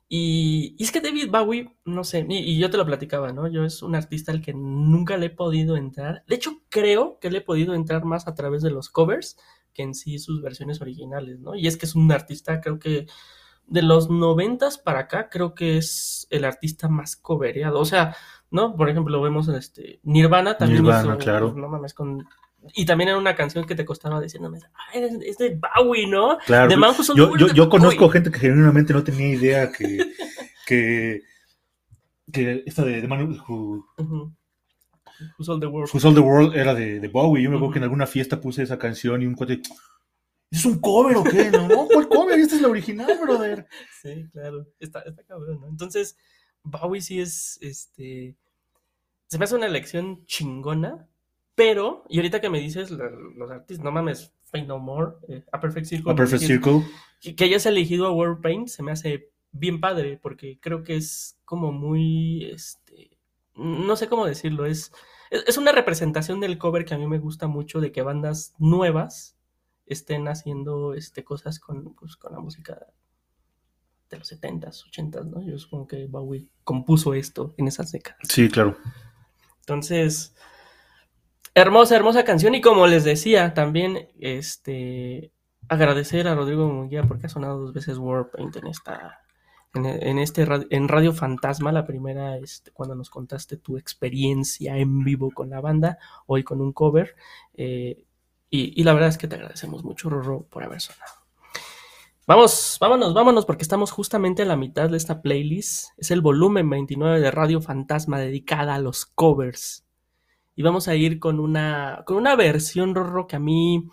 [0.09, 3.47] Y, y es que David Bowie, no sé, y, y yo te lo platicaba, ¿no?
[3.47, 6.25] Yo es un artista al que nunca le he podido entrar.
[6.27, 9.37] De hecho, creo que le he podido entrar más a través de los covers
[9.73, 11.55] que en sí sus versiones originales, ¿no?
[11.55, 13.07] Y es que es un artista, creo que
[13.67, 17.81] de los noventas para acá, creo que es el artista más covereado.
[17.81, 18.15] O sea,
[18.51, 18.77] ¿no?
[18.77, 21.55] Por ejemplo, vemos este Nirvana también Nirvana, hizo, claro.
[21.55, 22.27] no mames, con
[22.73, 26.39] y también era una canción que te costaba diciéndome, ah, es, es de Bowie, ¿no?
[26.47, 28.13] Claro, The Man Who Sold the yo, World yo, de yo conozco Bowie.
[28.13, 29.99] gente que genuinamente no tenía idea que,
[30.67, 31.23] que,
[32.33, 34.33] que esta de The Man Who, Ujú.
[35.39, 35.91] Who Sold the World.
[35.93, 37.43] Who Sold the World era de, de Bowie.
[37.43, 39.61] Yo me acuerdo que en alguna fiesta puse esa canción y un cuate,
[40.51, 41.51] ¿es un cover o qué?
[41.51, 42.39] No, no, ¿cuál cover?
[42.39, 43.67] Esta es la original, brother.
[44.03, 44.67] Sí, claro.
[44.81, 45.69] Está, está cabrón, ¿no?
[45.69, 46.17] Entonces,
[46.63, 48.37] Bowie sí es, este...
[49.29, 51.09] Se me hace una elección chingona,
[51.55, 55.61] pero, y ahorita que me dices los artistas, no mames, Fate No More, eh, A
[55.61, 56.83] Perfect Circle, A Perfect Circle.
[57.21, 61.39] que, que hayas elegido a Warpaint se me hace bien padre, porque creo que es
[61.45, 63.19] como muy, este,
[63.55, 64.93] no sé cómo decirlo, es,
[65.31, 68.55] es, es una representación del cover que a mí me gusta mucho, de que bandas
[68.59, 69.37] nuevas
[69.87, 72.87] estén haciendo este, cosas con, pues, con la música
[74.11, 75.43] de los 70s, 80s, ¿no?
[75.43, 78.21] Yo supongo que Bowie compuso esto en esas décadas.
[78.29, 78.77] Sí, claro.
[79.61, 80.35] Entonces,
[81.55, 82.55] hermosa, hermosa canción.
[82.55, 85.33] Y como les decía, también este
[85.69, 89.21] agradecer a Rodrigo Munguía porque ha sonado dos veces Warpaint en esta.
[89.75, 95.33] En, este en Radio Fantasma, la primera este, cuando nos contaste tu experiencia en vivo
[95.33, 97.17] con la banda, hoy con un cover.
[97.55, 98.05] eh,
[98.51, 101.25] y, y la verdad es que te agradecemos mucho, Rorro, por haber sonado.
[102.27, 105.89] Vamos, vámonos, vámonos, porque estamos justamente a la mitad de esta playlist.
[105.99, 109.85] Es el volumen 29 de Radio Fantasma dedicada a los covers.
[110.57, 113.89] Y vamos a ir con una, con una versión, Rorro, que a mí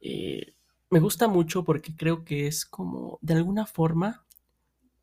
[0.00, 0.54] eh,
[0.90, 4.24] me gusta mucho porque creo que es como, de alguna forma,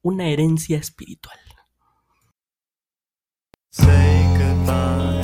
[0.01, 1.37] una herencia espiritual.
[3.69, 5.16] Say goodbye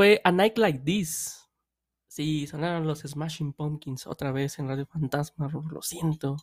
[0.00, 1.46] fue A Night Like This.
[2.08, 6.36] Sí, sonaron los Smashing Pumpkins otra vez en Radio Fantasma, lo siento.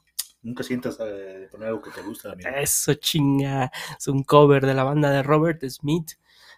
[0.43, 2.47] Nunca sientas eh, poner algo que te gusta, amigo.
[2.55, 3.71] Eso chinga.
[3.97, 6.11] Es un cover de la banda de Robert Smith.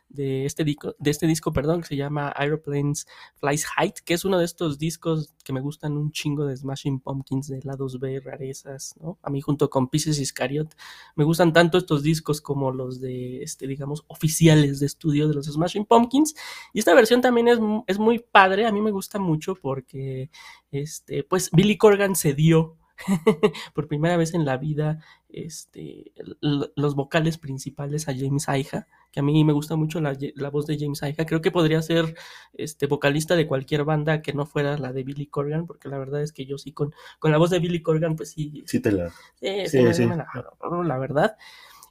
[0.09, 4.25] De este, disco, de este disco, perdón, que se llama Aeroplanes Flies Height, que es
[4.25, 8.19] uno de estos discos que me gustan un chingo de Smashing Pumpkins, de lados B,
[8.19, 9.19] rarezas, ¿no?
[9.21, 10.75] A mí junto con Pieces Iscariot,
[11.15, 15.45] me gustan tanto estos discos como los de, este, digamos, oficiales de estudio de los
[15.45, 16.33] Smashing Pumpkins.
[16.73, 20.31] Y esta versión también es, es muy padre, a mí me gusta mucho porque,
[20.71, 22.77] este, pues, Billy Corgan se dio
[23.73, 24.99] por primera vez en la vida
[25.31, 26.11] este,
[26.41, 30.65] los vocales principales a James Iha, que a mí me gusta mucho la, la voz
[30.65, 31.25] de James Iha.
[31.25, 32.15] Creo que podría ser
[32.53, 36.21] este, vocalista de cualquier banda que no fuera la de Billy Corgan, porque la verdad
[36.21, 38.91] es que yo sí con, con la voz de Billy Corgan, pues sí, Sí te
[38.91, 39.09] la...
[39.39, 40.27] Sí, Sí, la
[40.83, 41.37] la verdad.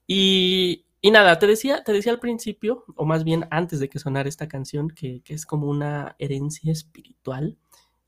[0.07, 3.99] Y, y nada, te decía, te decía al principio, o más bien antes de que
[3.99, 7.57] sonara esta canción, que, que es como una herencia espiritual.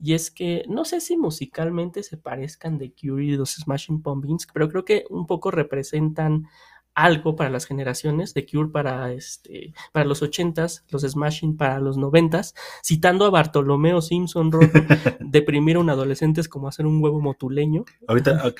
[0.03, 4.46] Y es que no sé si musicalmente se parezcan The Cure y los Smashing Pumpkins,
[4.53, 6.46] pero creo que un poco representan
[6.94, 11.96] algo para las generaciones, The Cure para, este, para los ochentas, los Smashing para los
[11.96, 14.70] noventas, citando a Bartolomeo Simpson, Rorro,
[15.20, 17.84] deprimir a un adolescente es como hacer un huevo motuleño.
[18.09, 18.53] Ahorita, ah,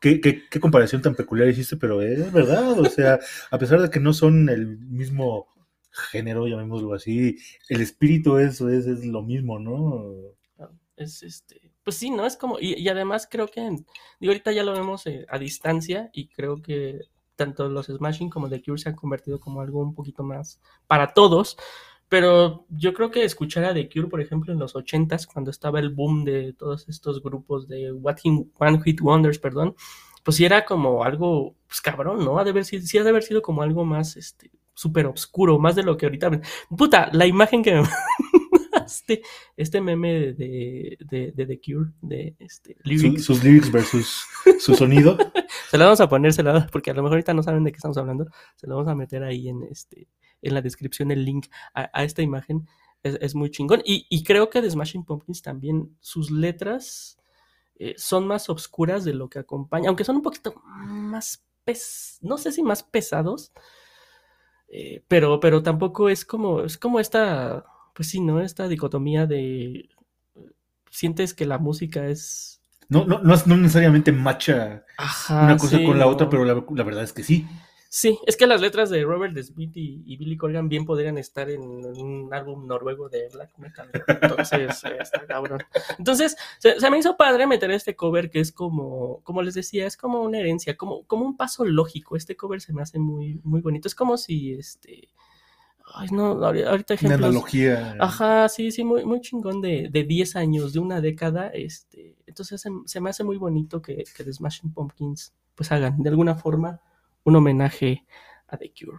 [0.00, 3.18] ¿qué, qué, qué comparación tan peculiar hiciste, pero es verdad, o sea,
[3.50, 5.48] a pesar de que no son el mismo
[5.90, 7.36] género, llamémoslo así,
[7.68, 10.14] el espíritu es, es, es lo mismo, ¿no?
[11.00, 12.26] Es este, pues sí, ¿no?
[12.26, 13.86] Es como, y, y además creo que, en-
[14.20, 17.00] digo, ahorita ya lo vemos eh, a distancia y creo que
[17.36, 21.14] tanto los Smashing como The Cure se han convertido como algo un poquito más para
[21.14, 21.56] todos,
[22.10, 25.78] pero yo creo que escuchar a The Cure, por ejemplo, en los 80s, cuando estaba
[25.80, 29.74] el boom de todos estos grupos de What Hit- One Hit Wonders, perdón,
[30.22, 32.38] pues sí era como algo, pues cabrón, ¿no?
[32.38, 35.58] Ha de haber sido, sí ha de haber sido como algo más, este, súper oscuro,
[35.58, 36.30] más de lo que ahorita...
[36.76, 37.82] Puta, la imagen que me
[38.90, 39.22] mandaste,
[39.56, 44.24] este meme de, de, The Cure, de este, Su- lyrics, sus lyrics versus
[44.58, 45.16] su sonido.
[45.70, 47.72] se la vamos a poner, se la- porque a lo mejor ahorita no saben de
[47.72, 48.26] qué estamos hablando,
[48.56, 50.08] se lo vamos a meter ahí en, este,
[50.42, 52.66] en la descripción el link a, a esta imagen,
[53.02, 53.82] es, es muy chingón.
[53.84, 57.18] Y, y creo que de Smashing Pumpkins también sus letras
[57.76, 62.36] eh, son más obscuras de lo que acompaña, aunque son un poquito más, pes no
[62.38, 63.52] sé si más pesados,
[64.68, 67.64] eh, pero, pero tampoco es como, es como esta,
[68.00, 68.40] pues sí, ¿no?
[68.40, 69.90] Esta dicotomía de,
[70.90, 72.62] sientes que la música es...
[72.88, 76.46] No, no, no, es- no necesariamente macha Ajá, una cosa sí, con la otra, pero
[76.46, 77.46] la, la verdad es que sí.
[77.90, 81.50] Sí, es que las letras de Robert Smith y, y Billy Corgan bien podrían estar
[81.50, 83.90] en, en un álbum noruego de black metal.
[84.06, 85.60] Entonces, está cabrón.
[85.98, 89.86] Entonces, se, se me hizo padre meter este cover que es como, como les decía,
[89.86, 92.16] es como una herencia, como, como un paso lógico.
[92.16, 93.88] Este cover se me hace muy, muy bonito.
[93.88, 95.08] Es como si, este,
[95.94, 97.20] ay, no, ahorita Una ejemplos.
[97.30, 97.96] analogía.
[98.00, 101.48] Ajá, sí, sí, muy, muy chingón de, de 10 años, de una década.
[101.48, 106.02] Este, entonces se, se me hace muy bonito que, que The Smashing Pumpkins pues hagan
[106.02, 106.80] de alguna forma
[107.24, 108.06] un homenaje
[108.48, 108.98] a The Cure.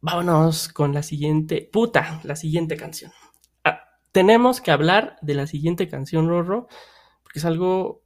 [0.00, 3.10] Vámonos con la siguiente, puta, la siguiente canción.
[3.64, 3.80] Ah,
[4.12, 6.68] tenemos que hablar de la siguiente canción, Rorro,
[7.22, 8.02] porque es algo...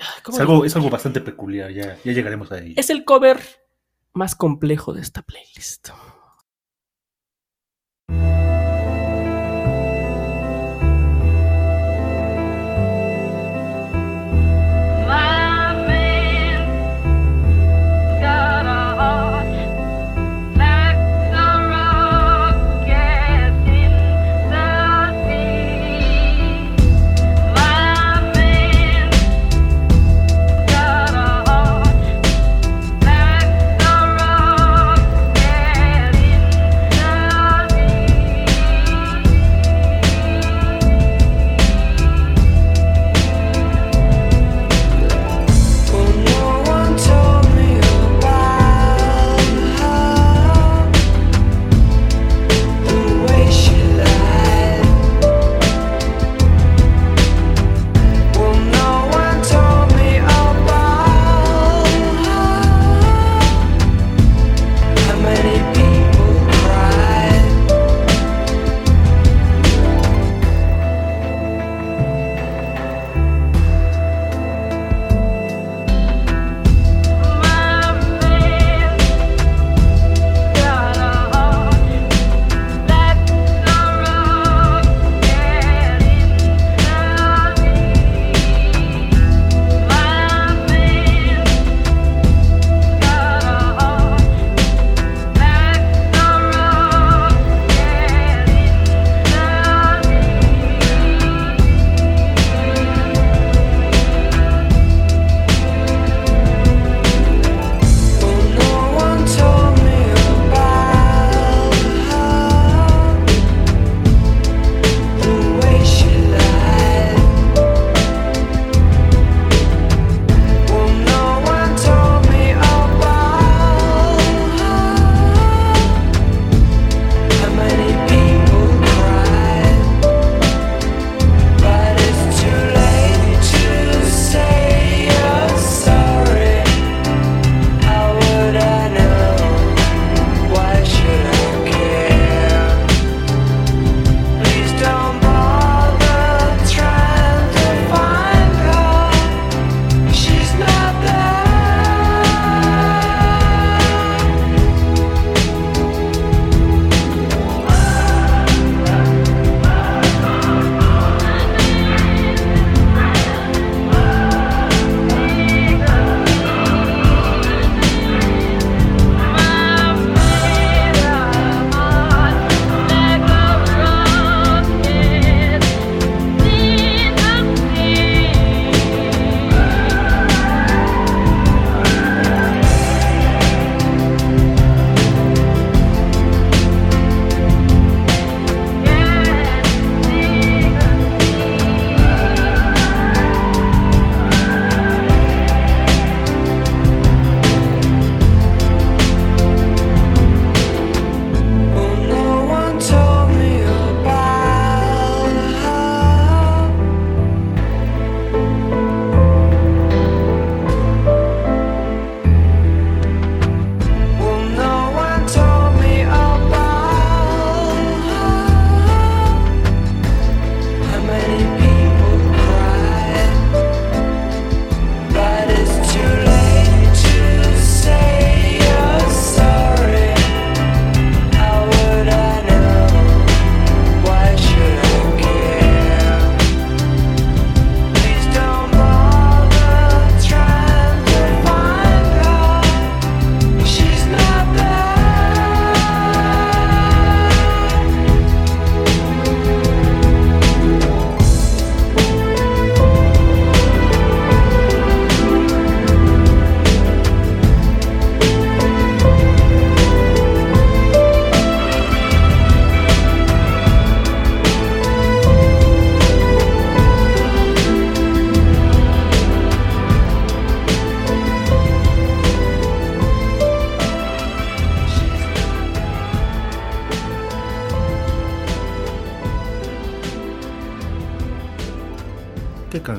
[0.00, 2.74] ah, ¿cómo Es algo, es algo bastante peculiar, ya, ya llegaremos a ello.
[2.76, 3.40] es el cover
[4.12, 5.88] más complejo de esta playlist.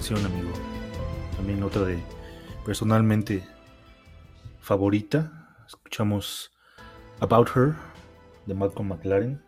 [0.09, 0.51] Canción, amigo.
[1.35, 1.99] También otra de
[2.65, 3.43] personalmente
[4.59, 5.55] favorita.
[5.67, 6.51] Escuchamos
[7.19, 7.75] About Her
[8.47, 9.39] de Malcolm McLaren.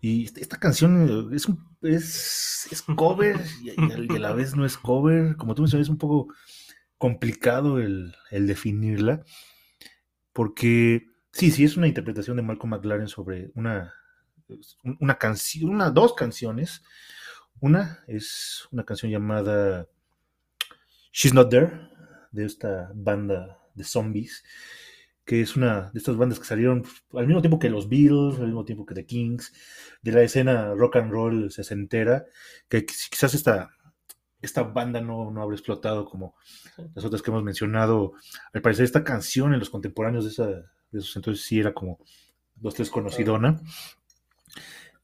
[0.00, 1.48] Y esta, canción eh, es,
[1.82, 5.34] es, es cover y, a- la vez no es cover.
[5.36, 6.32] Como tú mencionas, es un poco
[6.96, 9.24] complicado el, el definirla.
[10.32, 13.92] Porque sí, sí, es una interpretación de Malcolm McLaren sobre una,
[15.00, 16.84] una canción, una, dos canciones.
[17.60, 19.86] Una es una canción llamada
[21.12, 21.90] She's Not There,
[22.32, 24.44] de esta banda de zombies,
[25.26, 28.46] que es una de estas bandas que salieron al mismo tiempo que los Beatles, al
[28.46, 29.52] mismo tiempo que The Kings,
[30.00, 32.24] de la escena rock and roll sesentera,
[32.68, 33.70] que quizás esta,
[34.40, 36.36] esta banda no, no habrá explotado como
[36.94, 38.14] las otras que hemos mencionado.
[38.54, 41.98] Al parecer esta canción en los contemporáneos de, esa, de esos entonces sí era como
[42.54, 43.60] dos, tres conocidona.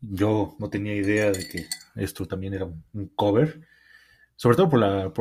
[0.01, 1.67] Yo no tenía idea de que
[1.97, 3.67] esto también era un cover.
[4.37, 5.13] Sobre todo por, la,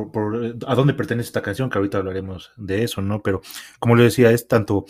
[0.67, 3.21] a dónde pertenece esta canción, que ahorita hablaremos de eso, ¿no?
[3.21, 3.41] Pero
[3.79, 4.85] como le decía, es tanto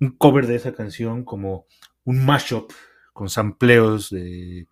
[0.00, 1.66] un cover de esa canción como
[2.04, 2.72] un mashup
[3.12, 4.66] con sampleos de,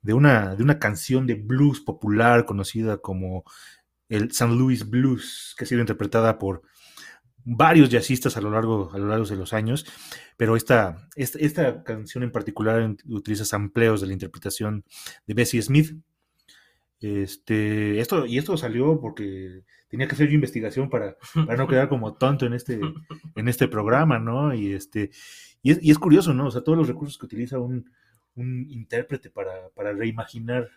[0.00, 3.44] de, una, de una canción de blues popular conocida como
[4.08, 4.52] el St.
[4.54, 6.62] Louis Blues, que ha sido interpretada por
[7.44, 9.86] varios jazzistas a lo largo, a lo largo de los años,
[10.36, 14.84] pero esta, esta, canción en particular utiliza sampleos de la interpretación
[15.26, 15.96] de Bessie Smith.
[17.00, 21.88] Este, esto, y esto salió porque tenía que hacer yo investigación para, para no quedar
[21.88, 22.80] como tonto en este,
[23.36, 24.54] en este programa, ¿no?
[24.54, 25.10] Y este,
[25.62, 26.46] y es, curioso, ¿no?
[26.46, 27.90] O sea, todos los recursos que utiliza un,
[28.34, 30.68] un intérprete para, para reimaginar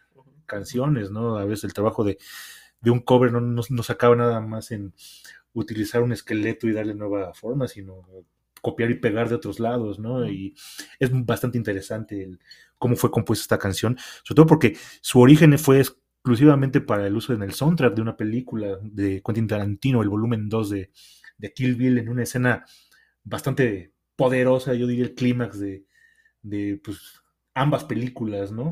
[0.46, 1.38] canciones, ¿no?
[1.38, 2.18] A veces el trabajo de,
[2.82, 4.94] de un cover no, no, no se acaba nada más en
[5.54, 8.08] utilizar un esqueleto y darle nueva forma, sino
[8.62, 10.28] copiar y pegar de otros lados, ¿no?
[10.28, 10.56] Y
[11.00, 12.40] es bastante interesante el-
[12.78, 17.34] cómo fue compuesta esta canción, sobre todo porque su origen fue exclusivamente para el uso
[17.34, 20.92] en el soundtrack de una película de Quentin Tarantino, el volumen 2 de,
[21.38, 22.66] de Kill Bill, en una escena
[23.24, 25.86] bastante poderosa, yo diría el clímax de,
[26.42, 27.22] de pues,
[27.54, 28.72] ambas películas, ¿no?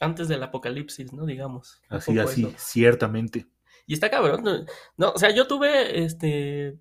[0.00, 1.26] Antes del apocalipsis, ¿no?
[1.26, 1.82] Digamos.
[1.90, 2.54] Así, así, eso.
[2.58, 3.46] ciertamente.
[3.86, 4.42] Y está cabrón.
[4.44, 4.64] No,
[4.96, 6.78] No, o sea, yo tuve, este,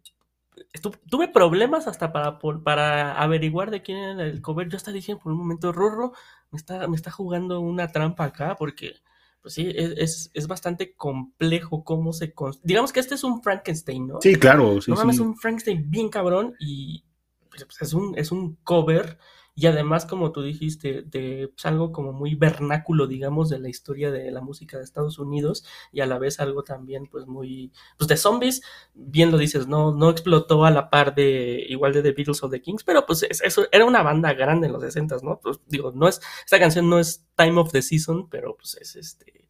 [1.10, 4.70] tuve problemas hasta para, para averiguar de quién era el cover.
[4.70, 6.14] Yo hasta dije por un momento, Rorro,
[6.52, 8.96] me está, me está jugando una trampa acá, porque,
[9.42, 12.34] pues sí, es, es, es bastante complejo cómo se...
[12.64, 14.22] Digamos que este es un Frankenstein, ¿no?
[14.22, 15.22] Sí, claro, sí, no mames, sí.
[15.22, 17.04] un Frankenstein bien cabrón y
[17.50, 19.18] pues, es un, es un cover
[19.60, 24.12] y además, como tú dijiste, de pues, algo como muy vernáculo, digamos, de la historia
[24.12, 28.08] de la música de Estados Unidos y a la vez algo también, pues muy, pues
[28.08, 28.62] de zombies,
[28.94, 32.50] bien lo dices, no, no explotó a la par de igual de The Beatles o
[32.50, 35.40] The Kings, pero pues es- eso era una banda grande en los 60 ¿no?
[35.42, 38.96] Pues digo, no es, esta canción no es Time of the Season, pero pues es
[38.96, 39.48] este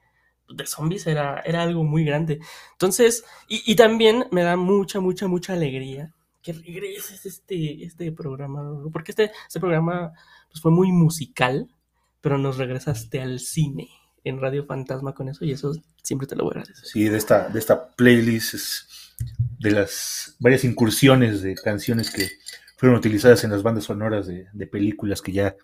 [0.51, 2.39] de zombies era, era algo muy grande.
[2.71, 8.61] Entonces, y, y también me da mucha, mucha, mucha alegría que regreses este, este programa,
[8.61, 10.11] Rorro, porque este, este programa
[10.49, 11.69] pues, fue muy musical,
[12.21, 13.89] pero nos regresaste al cine
[14.23, 15.73] en Radio Fantasma con eso y eso
[16.03, 16.85] siempre te lo voy a agradecer.
[16.85, 19.15] Sí, de esta, de esta playlist es
[19.59, 22.29] de las varias incursiones de canciones que
[22.77, 25.55] fueron utilizadas en las bandas sonoras de, de películas que ya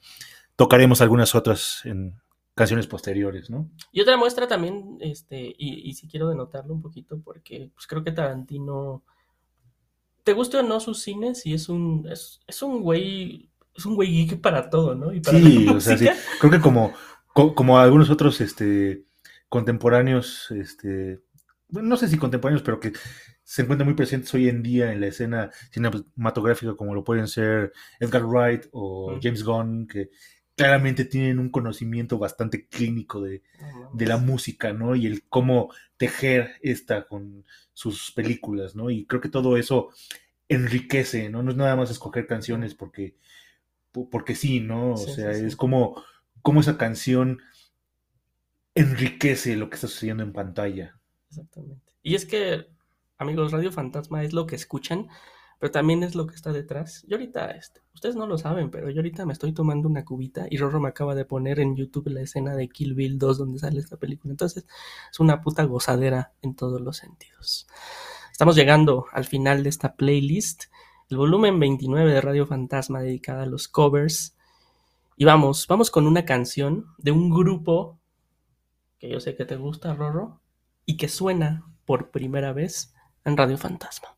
[0.55, 2.19] tocaremos algunas otras en
[2.55, 3.69] canciones posteriores, ¿no?
[3.91, 8.03] Y otra muestra también, este, y, y si quiero denotarlo un poquito, porque pues creo
[8.03, 9.03] que Tarantino,
[10.25, 13.95] te guste o no sus cines, y es un, es, es un güey, es un
[13.95, 15.13] güey geek para todo, ¿no?
[15.13, 16.09] Y para Sí, o sea, sí.
[16.39, 16.93] Creo que como,
[17.33, 19.05] co- como algunos otros este,
[19.47, 21.21] contemporáneos, este,
[21.69, 22.91] bueno, no sé si contemporáneos, pero que
[23.43, 27.71] se encuentran muy presentes hoy en día en la escena cinematográfica, como lo pueden ser
[27.99, 29.17] Edgar Wright o.
[29.21, 30.09] James Gunn, que
[30.55, 33.43] claramente tienen un conocimiento bastante clínico de,
[33.93, 34.95] de la música, ¿no?
[34.95, 38.89] Y el cómo tejer esta con sus películas, ¿no?
[38.89, 39.89] Y creo que todo eso
[40.49, 41.43] enriquece, ¿no?
[41.43, 43.15] No es nada más escoger canciones porque,
[43.91, 44.93] po- porque sí, ¿no?
[44.93, 45.45] O Sí, sea, sí, sí.
[45.47, 46.03] es como,
[46.43, 47.39] como esa canción
[48.75, 50.99] enriquece lo que está sucediendo en pantalla.
[51.29, 51.93] Exactamente.
[52.01, 52.67] Y es que,
[53.17, 55.07] amigos, Radio Fantasma es lo que escuchan,
[55.65, 57.03] pero también es lo que está detrás.
[57.07, 60.45] Yo ahorita, este, ustedes no lo saben, pero yo ahorita me estoy tomando una cubita
[60.47, 63.57] y Rorro me acaba de poner en YouTube la escena de Kill Bill 2 donde
[63.57, 64.29] sale esta película.
[64.29, 64.67] Entonces,
[65.11, 67.65] es una puta gozadera en todos los sentidos.
[68.31, 70.65] Estamos llegando al final de esta playlist,
[71.09, 74.37] el volumen 29 de Radio Fantasma dedicada a los covers.
[75.17, 77.97] Y vamos, vamos con una canción de un grupo
[78.99, 80.41] que yo sé que te gusta, Rorro,
[80.85, 82.93] y que suena por primera vez
[83.23, 84.14] en Radio Fantasma.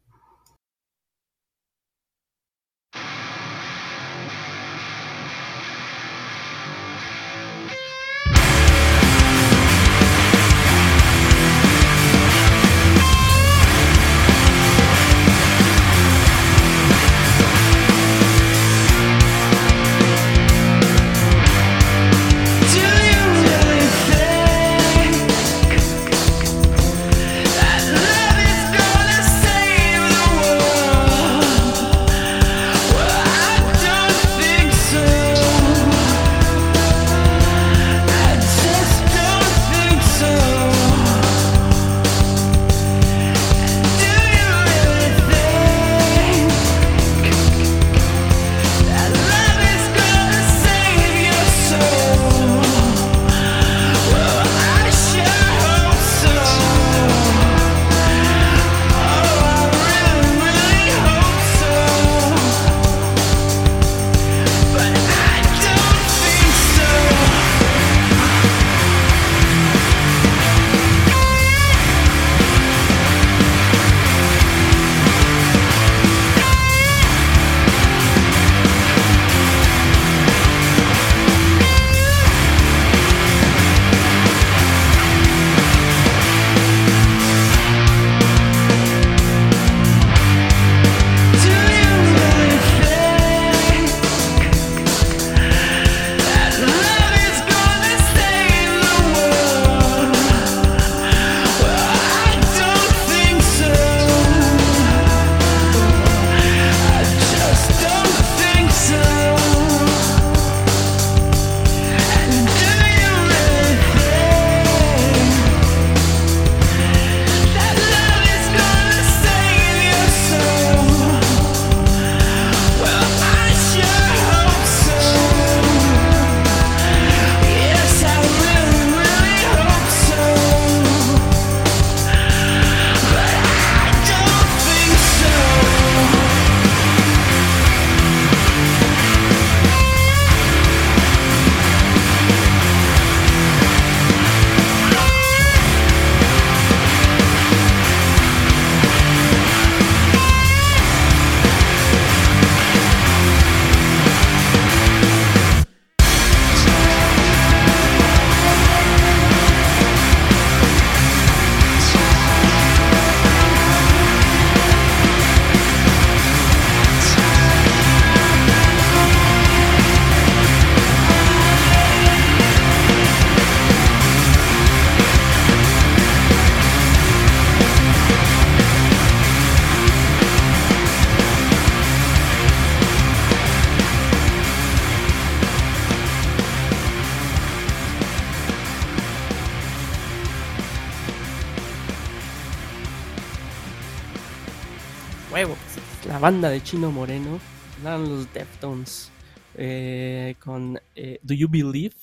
[196.18, 197.40] La banda de Chino Moreno,
[197.80, 199.12] eran los Deftones,
[199.54, 201.96] eh, con eh, Do You Believe,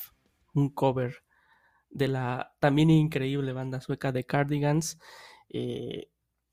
[0.55, 1.25] un cover
[1.91, 5.01] de la también increíble banda sueca de Cardigans.
[5.49, 6.11] eh,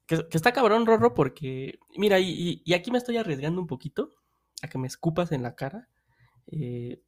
[0.07, 4.15] que, está cabrón, Rorro, porque, mira, y, aquí me estoy arriesgando un poquito
[4.63, 5.87] a que me escupas en la cara.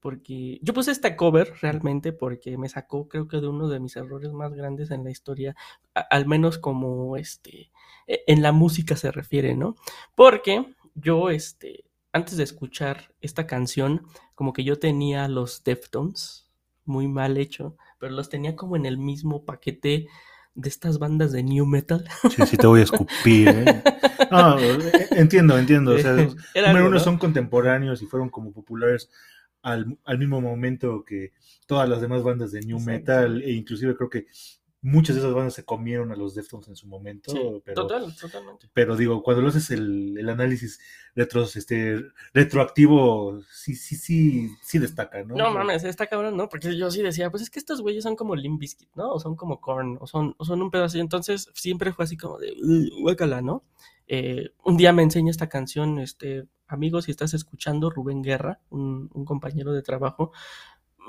[0.01, 3.95] porque yo puse este cover realmente porque me sacó, creo que de uno de mis
[3.95, 5.55] errores más grandes en la historia,
[5.95, 7.71] al menos como este,
[8.07, 9.75] en la música se refiere, ¿no?
[10.15, 10.65] Porque
[10.95, 14.05] yo, este, antes de escuchar esta canción,
[14.35, 16.49] como que yo tenía los Deftones,
[16.85, 20.07] muy mal hecho, pero los tenía como en el mismo paquete
[20.55, 22.05] de estas bandas de new metal.
[22.29, 23.83] Sí, sí te voy a escupir, ¿eh?
[24.31, 25.91] No, eh, entiendo, entiendo.
[25.95, 27.03] O sea, los Era número algo, uno ¿no?
[27.03, 29.09] son contemporáneos y fueron como populares
[29.61, 31.33] al, al mismo momento que
[31.65, 32.91] todas las demás bandas de new Exacto.
[32.91, 34.27] metal e inclusive creo que
[34.83, 38.15] muchas de esas bandas se comieron a los Deftones en su momento, Sí, pero, total,
[38.15, 38.69] totalmente.
[38.73, 40.79] pero digo, cuando lo haces el, el análisis
[41.15, 41.99] retros, este,
[42.33, 45.35] retroactivo, sí, sí, sí, sí destaca, ¿no?
[45.35, 46.49] No mames, está cabrón, ¿no?
[46.49, 49.11] Porque yo sí decía, pues es que estos güeyes son como Limp Bizkit, ¿no?
[49.13, 50.99] O son como Korn, o son, o son un pedo así.
[50.99, 53.63] Entonces siempre fue así como de, "Ugh, guácala, ¿no?
[54.07, 59.09] Eh, un día me enseña esta canción, este, amigo, si estás escuchando, Rubén Guerra, un,
[59.13, 60.31] un compañero de trabajo,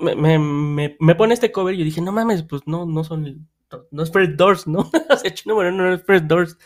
[0.00, 3.04] me, me, me, me pone este cover y yo dije, no mames, pues no, no
[3.04, 3.48] son,
[3.90, 4.90] no es Fred Doors, ¿no?
[5.10, 6.56] o sea, Chino Moreno no es Fred Doors.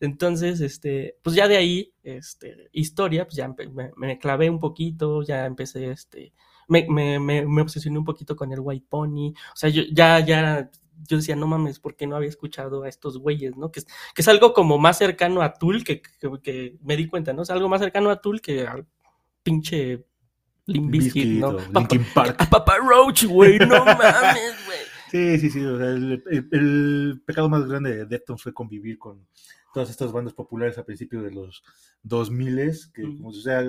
[0.00, 5.22] Entonces, este, pues ya de ahí, este, historia, pues ya me, me clavé un poquito,
[5.22, 6.32] ya empecé, este,
[6.68, 10.20] me, me, me, me obsesioné un poquito con el White Pony, o sea, yo ya,
[10.20, 10.70] ya,
[11.08, 13.72] yo decía, no mames, ¿por qué no había escuchado a estos güeyes, no?
[13.72, 17.08] Que es, que es algo como más cercano a Tool, que, que, que me di
[17.08, 17.42] cuenta, ¿no?
[17.42, 18.86] Es algo más cercano a Tool que al
[19.42, 20.04] pinche
[20.68, 21.56] Bizkit ¿no?
[21.72, 22.36] Linkin Park.
[22.38, 24.54] a Papa Roach, güey, no mames.
[25.10, 25.64] Sí, sí, sí.
[25.64, 29.26] o sea, el, el- el pecado más grande de Deftones fue convivir con
[29.74, 31.62] todas estas bandas populares a principios de los
[32.02, 32.56] 2000
[32.94, 33.24] que Mm.
[33.26, 33.62] o sea,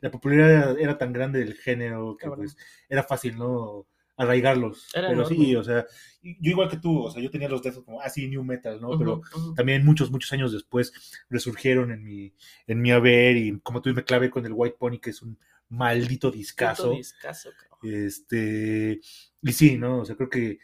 [0.00, 2.56] la popularidad era, era tan grande del género que pues
[2.88, 3.86] era fácil, ¿no?
[4.14, 4.88] arraigarlos.
[4.94, 5.84] Era Pero sí, o sea,
[6.22, 8.78] yo igual que tú, o sea, yo tenía los Deftones como, ah, sí, New Metal,
[8.80, 8.96] ¿no?
[8.98, 9.22] Pero
[9.56, 10.92] también muchos, muchos años después
[11.30, 12.32] resurgieron en mi,
[12.66, 15.38] en mi haber y como tú me clavé con el White Pony, que es un
[15.70, 16.92] maldito discazo.
[16.92, 17.78] Discazo, cabrón.
[18.06, 19.00] Este,
[19.40, 20.00] y sí, ¿no?
[20.00, 20.58] O sea, creo que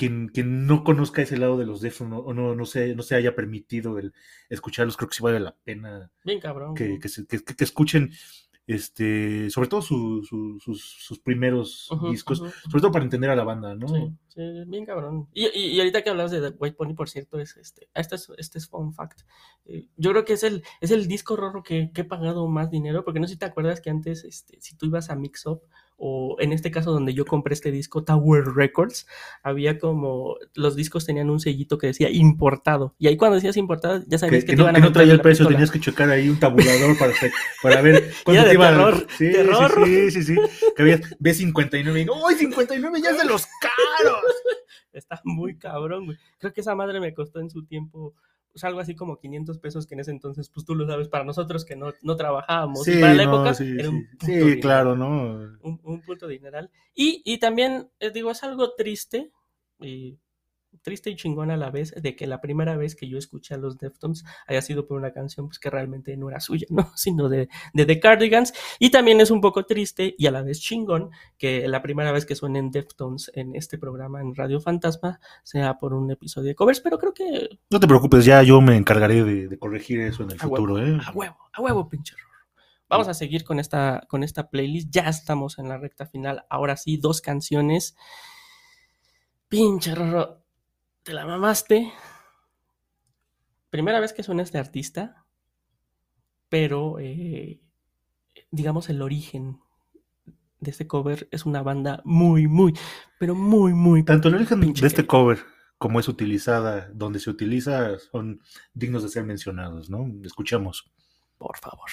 [0.00, 3.14] quien, quien no conozca ese lado de los Deftones o no, no, se, no se
[3.16, 4.12] haya permitido el
[4.48, 6.74] escucharlos, creo que sí vale la pena Bien cabrón.
[6.74, 8.10] que, que, se- que- que escuchen,
[8.66, 13.30] este, sobre todo su- su- sus, sus primeros Ujú, discos, ujú, sobre todo para entender
[13.30, 13.86] a la banda, ¿no?
[13.88, 15.28] Sí, sí, bien cabrón.
[15.32, 18.14] Y, y, y ahorita que hablas de The White Pony, por cierto, es este, este
[18.16, 19.22] es, este es fun fact.
[19.64, 23.04] Eh, yo creo que es el, es el disco que, que he pagado más dinero,
[23.04, 25.62] porque no sé si te acuerdas que antes, este, si tú ibas a Mix Up,
[26.02, 29.06] o en este caso donde yo compré este disco, Tower Records,
[29.42, 34.02] había como, los discos tenían un sellito que decía importado, y ahí cuando decías importado,
[34.06, 35.56] ya sabías Que, que, te no, iban a que no traía el precio, pistola.
[35.58, 37.32] tenías que checar ahí un tabulador para, hacer-
[37.62, 39.84] para ver cuánto te iba terror, sí, terror.
[39.84, 40.40] Sí, sí, sí, sí.
[40.74, 44.22] Que había B59 y no, ¡ay, 59 ya es de los caros!
[44.92, 46.18] Está muy cabrón, güey.
[46.38, 48.14] Creo que esa madre me costó en su tiempo
[48.52, 51.24] pues, algo así como 500 pesos, que en ese entonces, pues tú lo sabes, para
[51.24, 52.86] nosotros que no, no trabajábamos.
[52.86, 55.08] y Sí, para la no, época sí, era un puto Sí, claro, ¿no?
[55.62, 56.70] Un, un punto dineral.
[56.94, 59.30] Y, y también, eh, digo, es algo triste,
[59.80, 60.18] y
[60.82, 63.58] triste y chingón a la vez, de que la primera vez que yo escuché a
[63.58, 66.90] los Deftones haya sido por una canción pues, que realmente no era suya, ¿no?
[66.96, 68.52] Sino de, de The Cardigans.
[68.78, 72.26] Y también es un poco triste y a la vez chingón que la primera vez
[72.26, 76.80] que suenen Deftones en este programa en Radio Fantasma sea por un episodio de covers,
[76.80, 80.32] pero creo que No te preocupes, ya yo me encargaré de, de corregir eso en
[80.32, 80.98] el A huevo, futuro, ¿eh?
[81.04, 82.14] a huevo, a huevo, pinche.
[82.90, 84.88] Vamos a seguir con esta, con esta playlist.
[84.90, 86.44] Ya estamos en la recta final.
[86.50, 87.94] Ahora sí, dos canciones.
[89.48, 90.39] Pinche Rorro,
[91.02, 91.92] te la mamaste.
[93.70, 95.24] Primera vez que suena este artista,
[96.48, 97.60] pero eh,
[98.50, 99.60] digamos el origen
[100.58, 102.74] de este cover es una banda muy, muy,
[103.18, 104.04] pero muy, muy.
[104.04, 105.38] Tanto el origen de este cover
[105.78, 108.42] como es utilizada, donde se utiliza, son
[108.74, 110.06] dignos de ser mencionados, ¿no?
[110.24, 110.92] Escuchamos.
[111.38, 111.88] Por favor.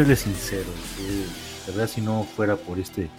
[0.00, 0.70] Tengo que serle sincero.
[1.00, 1.26] eh,
[1.66, 3.10] La verdad, si no fuera por este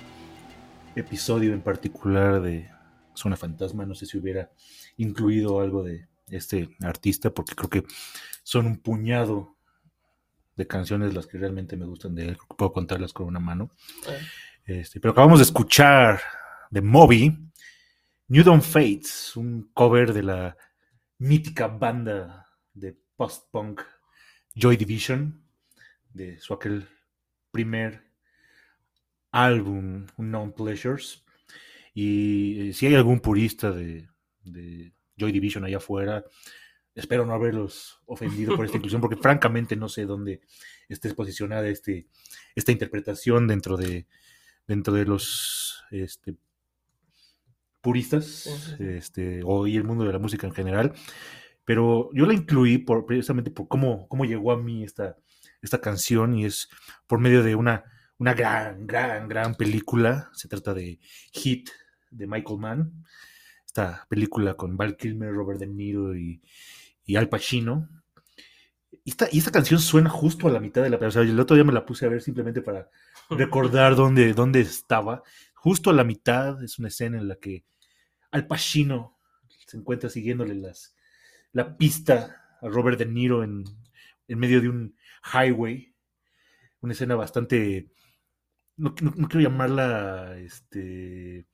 [0.96, 2.72] episodio en particular de
[3.14, 4.50] Zona Fantasma, no sé si hubiera
[4.98, 7.84] incluido algo de este artista, porque creo que
[8.42, 9.58] son un puñado
[10.56, 12.36] de canciones las que realmente me gustan de él.
[12.36, 13.70] Creo que puedo contarlas con una mano.
[14.66, 16.20] Este, pero acabamos de escuchar
[16.72, 17.38] de Moby,
[18.28, 20.58] New Dawn Fates, un cover de la
[21.20, 23.82] mítica banda de post-punk
[24.56, 25.41] Joy Division,
[26.14, 26.88] de su aquel
[27.52, 28.04] primer
[29.32, 31.24] álbum, Unknown Pleasures.
[31.94, 34.08] Y eh, si hay algún purista de,
[34.44, 36.24] de Joy Division allá afuera,
[36.96, 40.42] espero no haberlos ofendido por esta inclusión, porque francamente no sé dónde
[40.90, 42.08] esté posicionada este,
[42.56, 44.08] esta interpretación dentro de,
[44.68, 46.36] dentro de los este,
[47.82, 50.94] puristas este, o y el mundo de la música en general.
[51.64, 55.18] Pero yo la incluí por, precisamente por cómo, cómo llegó a mí esta,
[55.62, 56.70] esta canción y es
[57.08, 57.84] por medio de una,
[58.18, 60.30] una gran, gran, gran película.
[60.34, 61.00] Se trata de
[61.34, 61.70] Hit
[62.10, 63.06] de Michael Mann.
[63.66, 66.42] Esta película con Val Kilmer, Robert De Niro y,
[67.06, 67.90] y Al Pacino.
[69.04, 71.24] Y esta, y esta canción suena justo a la mitad de la película.
[71.24, 72.90] El otro día me la puse a ver simplemente para
[73.30, 75.24] recordar dónde, dónde estaba.
[75.54, 77.66] Justo a la mitad es una escena en la que
[78.32, 79.18] Al Pacino
[79.66, 80.96] se encuentra siguiéndole las,
[81.54, 83.64] la pista a Robert De Niro en,
[84.28, 85.94] en medio de un highway.
[86.82, 87.90] Una escena bastante.
[88.78, 90.38] No, no- no quiero llamarla.
[90.40, 91.48] Este.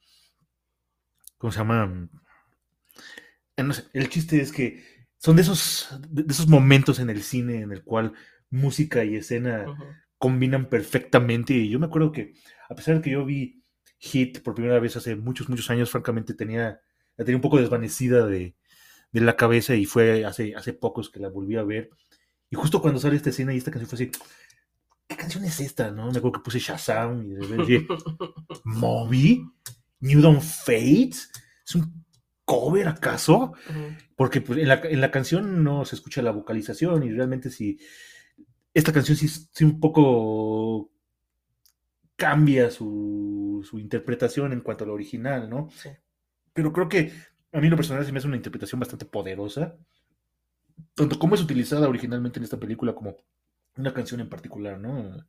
[1.39, 2.09] ¿Cómo se llama?
[3.55, 4.83] Eh, no sé, el chiste es que
[5.17, 8.13] son de esos, de esos momentos en el cine en el cual
[8.49, 9.73] música y escena
[10.17, 11.53] combinan perfectamente.
[11.53, 12.33] Y yo me acuerdo que,
[12.69, 13.63] a pesar de que yo vi
[13.99, 16.81] Hit por primera vez hace muchos, muchos años, francamente tenía,
[17.17, 18.55] la tenía un poco desvanecida de,
[19.11, 21.89] de la cabeza y fue hace, hace pocos que la volví a ver.
[22.49, 24.11] Y justo cuando sale esta escena y esta canción fue así,
[25.07, 25.91] ¿qué canción es esta?
[25.91, 26.11] No?
[26.11, 27.87] Me acuerdo que puse Shazam y dije,
[28.63, 29.45] ¿Moby?
[29.99, 31.31] ¿New Dawn Fates?
[31.65, 32.05] ¿Es un
[32.45, 33.53] cover acaso?
[34.15, 37.79] Porque pues, en, la, en la canción no se escucha la vocalización y realmente si
[38.73, 40.91] esta canción sí, sí un poco
[42.15, 45.69] cambia su, su interpretación en cuanto a lo original, ¿no?
[45.71, 45.89] Sí.
[46.53, 47.11] Pero creo que
[47.51, 49.77] a mí lo personal se me hace una interpretación bastante poderosa,
[50.95, 53.15] tanto como es utilizada originalmente en esta película como
[53.77, 55.25] una canción en particular, ¿no?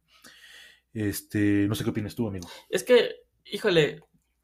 [0.93, 2.49] Este, no sé qué opinas tú, amigo.
[2.71, 3.11] Es que,
[3.45, 3.89] híjole,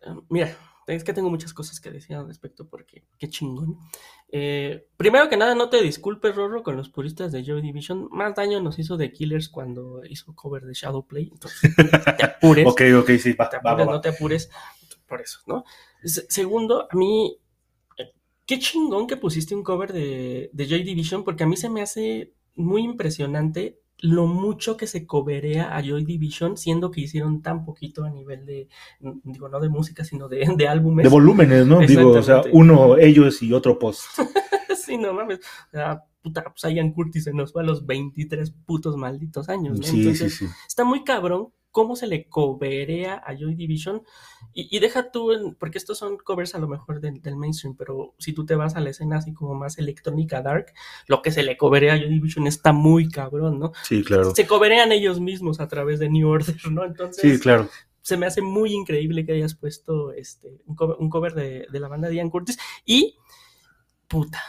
[0.03, 0.57] eh, mira,
[0.87, 3.79] es que tengo muchas cosas que decir al respecto porque qué chingón.
[4.31, 8.09] Eh, primero que nada, no te disculpes, Rorro, con los puristas de Joy Division.
[8.11, 11.31] Más daño nos hizo The Killers cuando hizo cover de Shadowplay.
[11.33, 12.67] Entonces, te apures.
[12.67, 13.93] Ok, ok, sí, va, te va, apures, va.
[13.93, 14.51] no te apures
[15.07, 15.65] por eso, ¿no?
[16.03, 17.39] Se- segundo, a mí,
[18.47, 21.83] qué chingón que pusiste un cover de, de Joy Division, porque a mí se me
[21.83, 27.65] hace muy impresionante lo mucho que se coverea a Joy Division, siendo que hicieron tan
[27.65, 28.69] poquito a nivel de,
[29.23, 31.05] digo, no de música, sino de, de álbumes.
[31.05, 31.81] De volúmenes, ¿no?
[31.81, 34.03] Digo, o sea, uno ellos y otro post.
[34.77, 35.39] sí, no mames.
[35.39, 39.79] O sea, puta, pues Ian Curtis se nos fue a los 23 putos malditos años,
[39.79, 39.87] ¿no?
[39.87, 40.47] Sí, sí, sí.
[40.67, 44.03] está muy cabrón cómo se le coverea a Joy Division.
[44.53, 47.75] Y, y deja tú, en- porque estos son covers a lo mejor del, del mainstream,
[47.77, 50.67] pero si tú te vas a la escena así como más electrónica, dark,
[51.09, 53.73] lo que se le coverea a Joy Division está muy cabrón, ¿no?
[53.83, 54.33] Sí, claro.
[54.37, 56.85] Se coverean ellos mismos a través de New Order, ¿no?
[56.85, 57.69] Entonces, Sí, claro.
[58.03, 61.81] se me hace muy increíble que hayas puesto este, un cover, un cover de, de
[61.81, 62.57] la banda de Ian Curtis.
[62.85, 63.17] Y,
[64.07, 64.41] puta,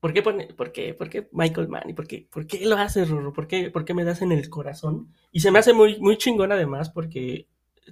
[0.00, 1.88] ¿por qué, pone, por qué, por qué Michael Mann?
[1.88, 3.32] ¿Y por qué, por qué lo haces, Rorro?
[3.32, 5.12] ¿Por qué, por qué me das en el corazón?
[5.30, 7.46] Y se me hace muy, muy chingón además porque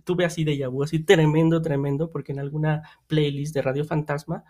[0.04, 4.44] tuve así de vu, así tremendo, tremendo, porque en alguna playlist de Radio Fantasma,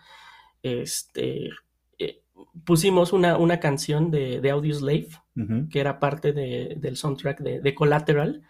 [0.63, 1.49] este,
[1.97, 2.21] eh,
[2.65, 5.09] pusimos una, una canción de, de Audio Slave
[5.69, 8.41] que era parte de- del soundtrack de, de Collateral,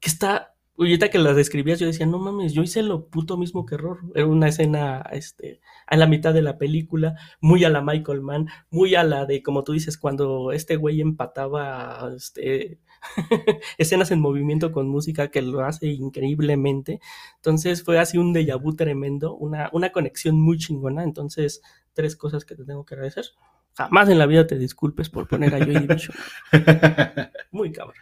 [0.00, 3.66] que está, ahorita que la describías, yo decía, no mames, yo hice lo puto mismo
[3.66, 3.98] que Error.
[4.14, 8.48] Era una escena, este, a la mitad de la película, muy a la Michael Mann,
[8.70, 12.78] muy a la de, como tú dices, cuando este güey empataba, este,
[13.78, 17.00] escenas en movimiento con música que lo hace increíblemente.
[17.36, 21.04] Entonces fue así un déjà vu tremendo, una, una conexión muy chingona.
[21.04, 21.62] Entonces,
[21.92, 23.26] tres cosas que te tengo que agradecer.
[23.74, 26.16] Jamás en la vida te disculpes por poner a Joy Division.
[27.52, 27.96] Muy cabrón.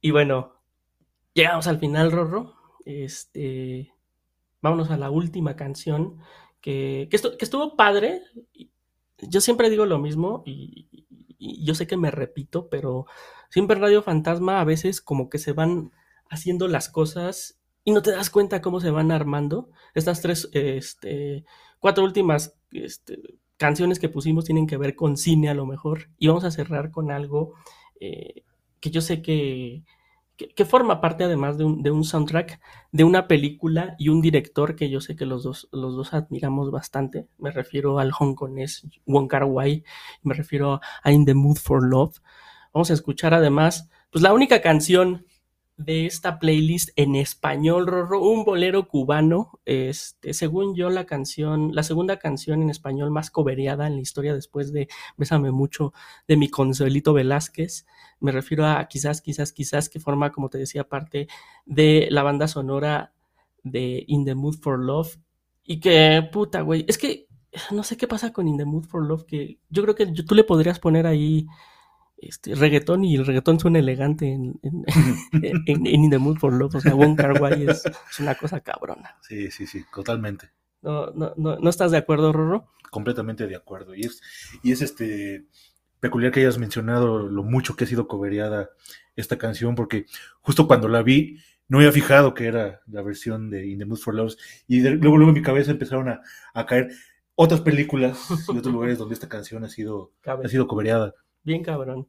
[0.00, 0.55] Y bueno,
[1.36, 2.54] llegamos al final, Rorro.
[2.84, 3.92] Este,
[4.62, 6.18] vámonos a la última canción
[6.60, 8.22] que, estu- estuvo padre.
[9.18, 11.06] Yo siempre digo lo mismo y, y-
[11.38, 13.06] y yo sé que me repito, pero
[13.50, 15.92] siempre en Radio Fantasma a veces como que se van
[16.30, 19.70] haciendo las cosas y no te das cuenta cómo se van armando.
[19.94, 21.44] Estas tres, este,
[21.78, 23.20] cuatro últimas este,
[23.58, 26.10] canciones que pusimos tienen que ver con cine a lo mejor.
[26.18, 27.54] Y vamos a cerrar con algo
[28.00, 28.42] eh,
[28.80, 29.84] que yo sé que,
[30.36, 32.60] que, forma parte además de un, de un soundtrack
[32.92, 36.70] de una película y un director que yo sé que los dos, los dos admiramos
[36.70, 37.26] bastante.
[37.38, 39.84] Me refiero al hongkonés Wong Kar Wai,
[40.22, 42.18] me refiero a In the Mood for Love.
[42.72, 45.24] Vamos a escuchar además, pues la única canción
[45.76, 51.82] de esta playlist en español, Rorro, un bolero cubano, este, según yo la canción, la
[51.82, 55.92] segunda canción en español más cobereada en la historia después de Bésame mucho
[56.26, 57.86] de mi Consuelito Velázquez.
[58.20, 61.28] Me refiero a quizás, quizás, quizás que forma, como te decía, parte
[61.66, 63.12] de la banda sonora
[63.62, 65.18] de In the Mood for Love.
[65.62, 67.26] Y que, puta, güey, es que
[67.70, 70.34] no sé qué pasa con In the Mood for Love, que yo creo que tú
[70.34, 71.46] le podrías poner ahí
[72.18, 74.84] este, reggaetón y el reggaetón suena elegante en, en,
[75.42, 76.76] en- en In the Mood for Love.
[76.76, 79.16] O sea, Wong Kar Wai es, es una cosa cabrona.
[79.22, 80.50] Sí, sí, sí, totalmente.
[80.82, 82.68] ¿No, no, no, ¿no estás de acuerdo, Rorro?
[82.90, 83.94] Completamente de acuerdo.
[83.94, 84.20] Y es,
[84.62, 85.46] y es este
[86.00, 88.70] peculiar que hayas mencionado lo mucho que ha sido cobereada
[89.16, 90.06] esta canción, porque
[90.40, 91.38] justo cuando la vi,
[91.68, 94.34] no había fijado que era la versión de In the Mood for Love,
[94.68, 96.20] y de- luego, luego en mi cabeza empezaron a,
[96.54, 96.90] a caer
[97.34, 98.18] otras películas
[98.48, 100.44] y otros lugares donde esta canción ha sido, Cabe.
[100.46, 101.14] ha sido cobereada.
[101.46, 102.08] Bien cabrón.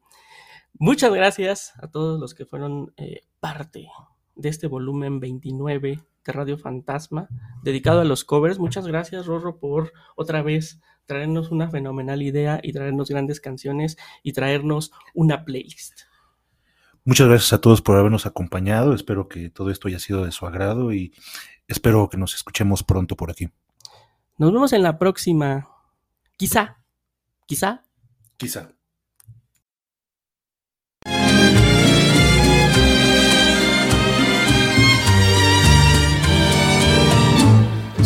[0.80, 3.88] Muchas gracias a todos los que fueron eh, parte
[4.36, 7.28] de este volumen 29 de Radio Fantasma
[7.62, 8.58] dedicado a los covers.
[8.58, 14.34] Muchas gracias, Rorro, por otra vez traernos una fenomenal idea y traernos grandes canciones y
[14.34, 16.02] traernos una playlist.
[17.06, 18.96] Muchas gracias a todos por habernos acompañado.
[18.96, 21.14] Espero que todo esto haya sido de su agrado y
[21.68, 23.50] espero que nos escuchemos pronto por aquí.
[24.40, 25.70] Nos vemos en la próxima.
[26.38, 26.80] Quizá
[27.46, 27.84] Quizá.
[28.38, 28.77] Quizá.